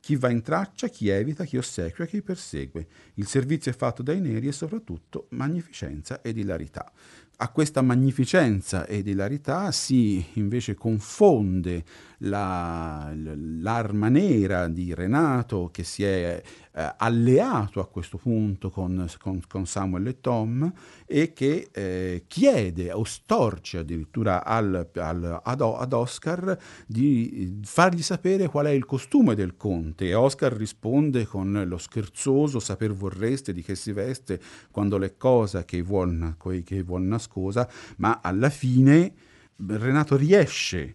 Chi 0.00 0.16
va 0.16 0.30
in 0.30 0.42
traccia, 0.42 0.88
chi 0.88 1.08
evita, 1.08 1.44
chi 1.44 1.56
ossequia, 1.56 2.06
chi 2.06 2.22
persegue. 2.22 2.86
Il 3.14 3.26
servizio 3.26 3.70
è 3.70 3.74
fatto 3.74 4.02
dai 4.02 4.20
neri 4.20 4.48
e 4.48 4.52
soprattutto 4.52 5.26
magnificenza 5.30 6.20
ed 6.22 6.38
ilarità. 6.38 6.92
A 7.40 7.50
questa 7.50 7.82
magnificenza 7.82 8.84
ed 8.86 9.06
ilarità 9.06 9.70
si 9.70 10.24
invece 10.34 10.74
confonde 10.74 11.84
la, 12.18 13.12
l'arma 13.14 14.08
nera 14.08 14.66
di 14.68 14.94
Renato 14.94 15.68
che 15.72 15.84
si 15.84 16.02
è 16.02 16.42
eh, 16.72 16.94
alleato 16.96 17.80
a 17.80 17.86
questo 17.86 18.16
punto 18.16 18.70
con, 18.70 19.08
con, 19.20 19.40
con, 19.46 19.66
Samuel 19.66 20.08
e 20.08 20.20
Tom 20.20 20.72
e 21.06 21.32
che 21.32 21.68
eh, 21.70 22.24
chiede 22.26 22.92
o 22.92 23.04
storce 23.04 23.78
addirittura 23.78 24.44
al, 24.44 24.90
al, 24.94 25.40
ad, 25.42 25.60
ad, 25.60 25.92
Oscar 25.92 26.58
di 26.86 27.60
fargli 27.62 28.02
sapere 28.02 28.48
qual 28.48 28.66
è 28.66 28.70
il 28.70 28.84
costume 28.84 29.34
del 29.34 29.56
conte. 29.56 30.06
E 30.06 30.14
Oscar 30.14 30.52
risponde 30.52 31.26
con 31.26 31.64
lo 31.66 31.78
scherzoso 31.78 32.58
saper 32.58 32.92
vorreste 32.92 33.52
di 33.52 33.62
che 33.62 33.74
si 33.74 33.92
veste 33.92 34.40
quando 34.70 34.98
le 34.98 35.16
cose 35.16 35.64
che 35.64 35.82
vuol, 35.82 36.36
che 36.64 36.82
vuol 36.82 37.02
nascosa 37.02 37.68
ma 37.96 38.20
alla 38.22 38.50
fine 38.50 39.12
Renato 39.56 40.16
riesce 40.16 40.94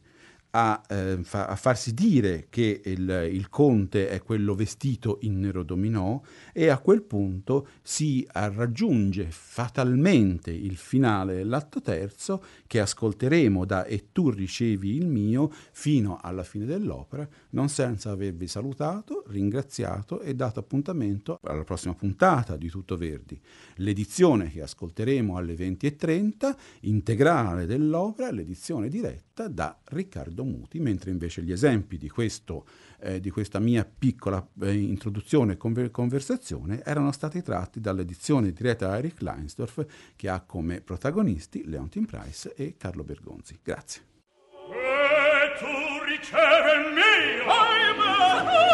a, 0.55 0.81
eh, 0.87 1.19
fa, 1.23 1.47
a, 1.47 1.55
farsi 1.55 1.93
dire 1.95 2.45
che 2.49 2.81
il, 2.85 3.29
il, 3.31 3.49
conte 3.49 4.09
è 4.09 4.21
quello 4.21 4.53
vestito 4.53 5.17
in 5.21 5.39
nero 5.39 5.63
dominò 5.63 6.21
e 6.51 6.69
a 6.69 6.77
quel 6.77 7.01
punto 7.01 7.67
si 7.81 8.27
raggiunge 8.31 9.27
fatalmente 9.29 10.51
il 10.51 10.75
finale 10.75 11.35
dell'atto 11.35 11.81
terzo 11.81 12.43
che 12.67 12.79
ascolteremo 12.79 13.65
da 13.65 13.85
E 13.85 14.09
tu 14.11 14.29
ricevi 14.29 14.95
il 14.95 15.07
mio 15.07 15.51
fino 15.71 16.19
alla 16.21 16.43
fine 16.43 16.65
dell'opera, 16.65 17.27
non 17.51 17.69
senza 17.69 18.11
avervi 18.11 18.47
salutato, 18.47 19.23
ringraziato 19.27 20.21
e 20.21 20.35
dato 20.35 20.59
appuntamento 20.59 21.39
alla 21.43 21.63
prossima 21.63 21.95
puntata 21.95 22.57
di 22.57 22.69
Tutto 22.69 22.95
Verdi. 22.95 23.39
L'edizione 23.77 24.51
che 24.51 24.61
ascolteremo 24.61 25.35
alle 25.35 25.55
20.30, 25.55 26.55
integrale 26.81 27.65
dell'opera, 27.65 28.29
l'edizione 28.29 28.87
diretta 28.87 29.47
da 29.47 29.79
Riccardo 29.85 30.42
rimanendo 30.43 30.57
muti, 30.57 30.79
mentre 30.79 31.09
invece 31.09 31.41
gli 31.41 31.51
esempi 31.51 31.97
di, 31.97 32.09
questo, 32.09 32.65
eh, 32.99 33.19
di 33.19 33.29
questa 33.29 33.59
mia 33.59 33.85
piccola 33.85 34.45
eh, 34.61 34.73
introduzione 34.73 35.53
e 35.53 35.57
conver- 35.57 35.91
conversazione 35.91 36.83
erano 36.83 37.11
stati 37.11 37.41
tratti 37.41 37.79
dall'edizione 37.79 38.51
diretta 38.51 38.87
da 38.87 38.97
Eric 38.97 39.21
Leinsdorf 39.21 39.85
che 40.15 40.29
ha 40.29 40.41
come 40.41 40.81
protagonisti 40.81 41.63
Leontin 41.65 42.05
Price 42.05 42.53
e 42.55 42.75
Carlo 42.77 43.03
Bergonzi. 43.03 43.59
Grazie. 43.63 44.01
E 44.69 45.59
tu 45.59 46.03
riceve 46.05 46.73
il 46.75 46.93
mio, 46.93 47.51
ahimè! 47.51 48.72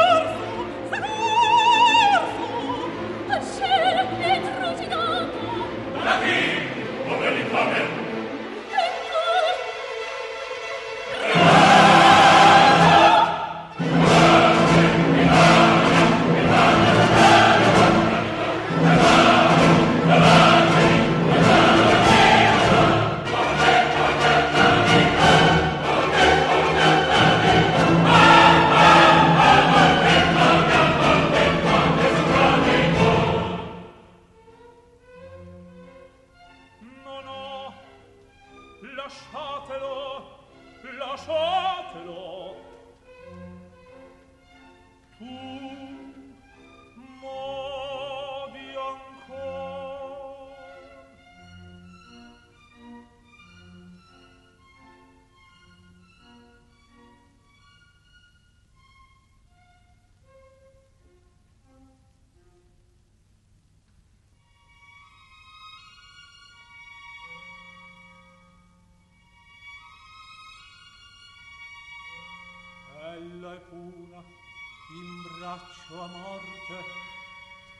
In 75.59 75.65
braccio 75.65 76.01
a 76.01 76.07
morte, 76.07 76.85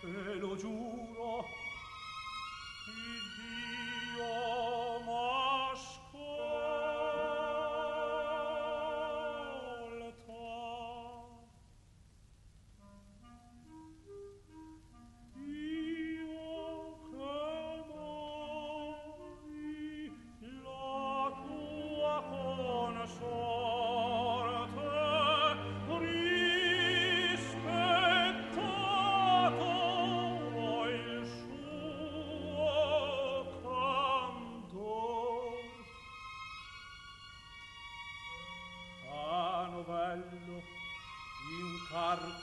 te 0.02 0.40
lo 0.40 0.56
giuro. 0.56 0.99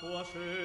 Carto 0.01 0.19
acceso, 0.19 0.56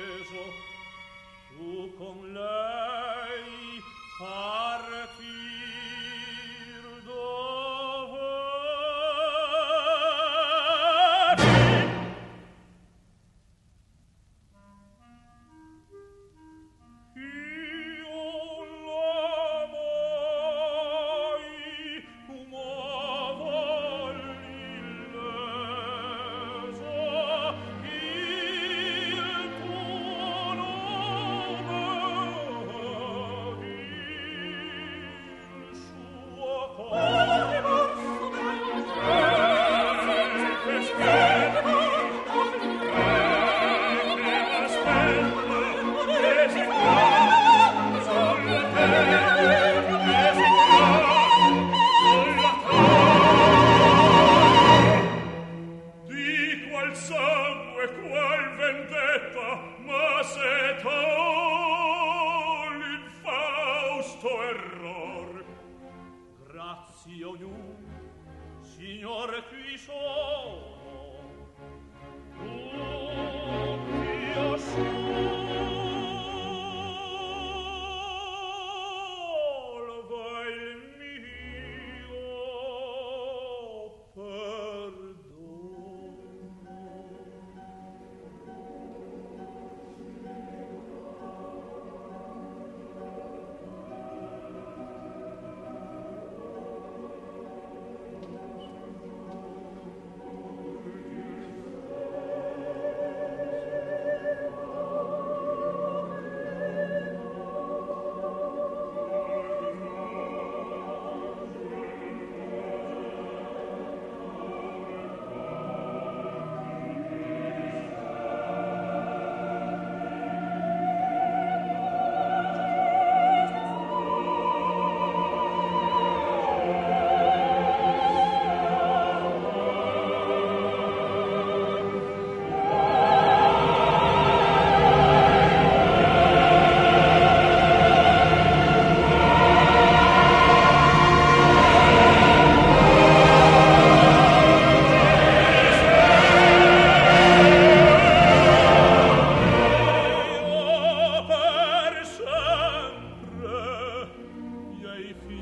life 155.04 155.41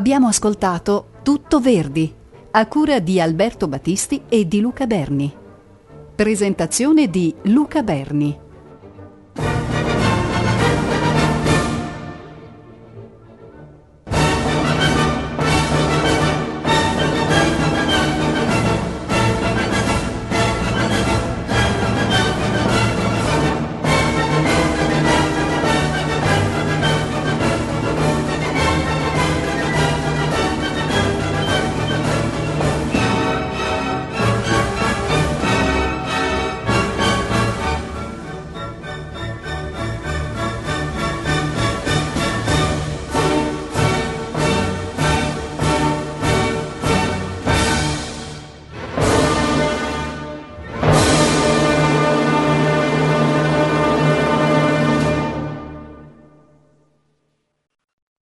Abbiamo 0.00 0.28
ascoltato 0.28 1.10
Tutto 1.22 1.60
Verdi, 1.60 2.10
a 2.52 2.66
cura 2.68 3.00
di 3.00 3.20
Alberto 3.20 3.68
Battisti 3.68 4.22
e 4.30 4.48
di 4.48 4.58
Luca 4.58 4.86
Berni. 4.86 5.30
Presentazione 6.14 7.10
di 7.10 7.34
Luca 7.42 7.82
Berni. 7.82 8.34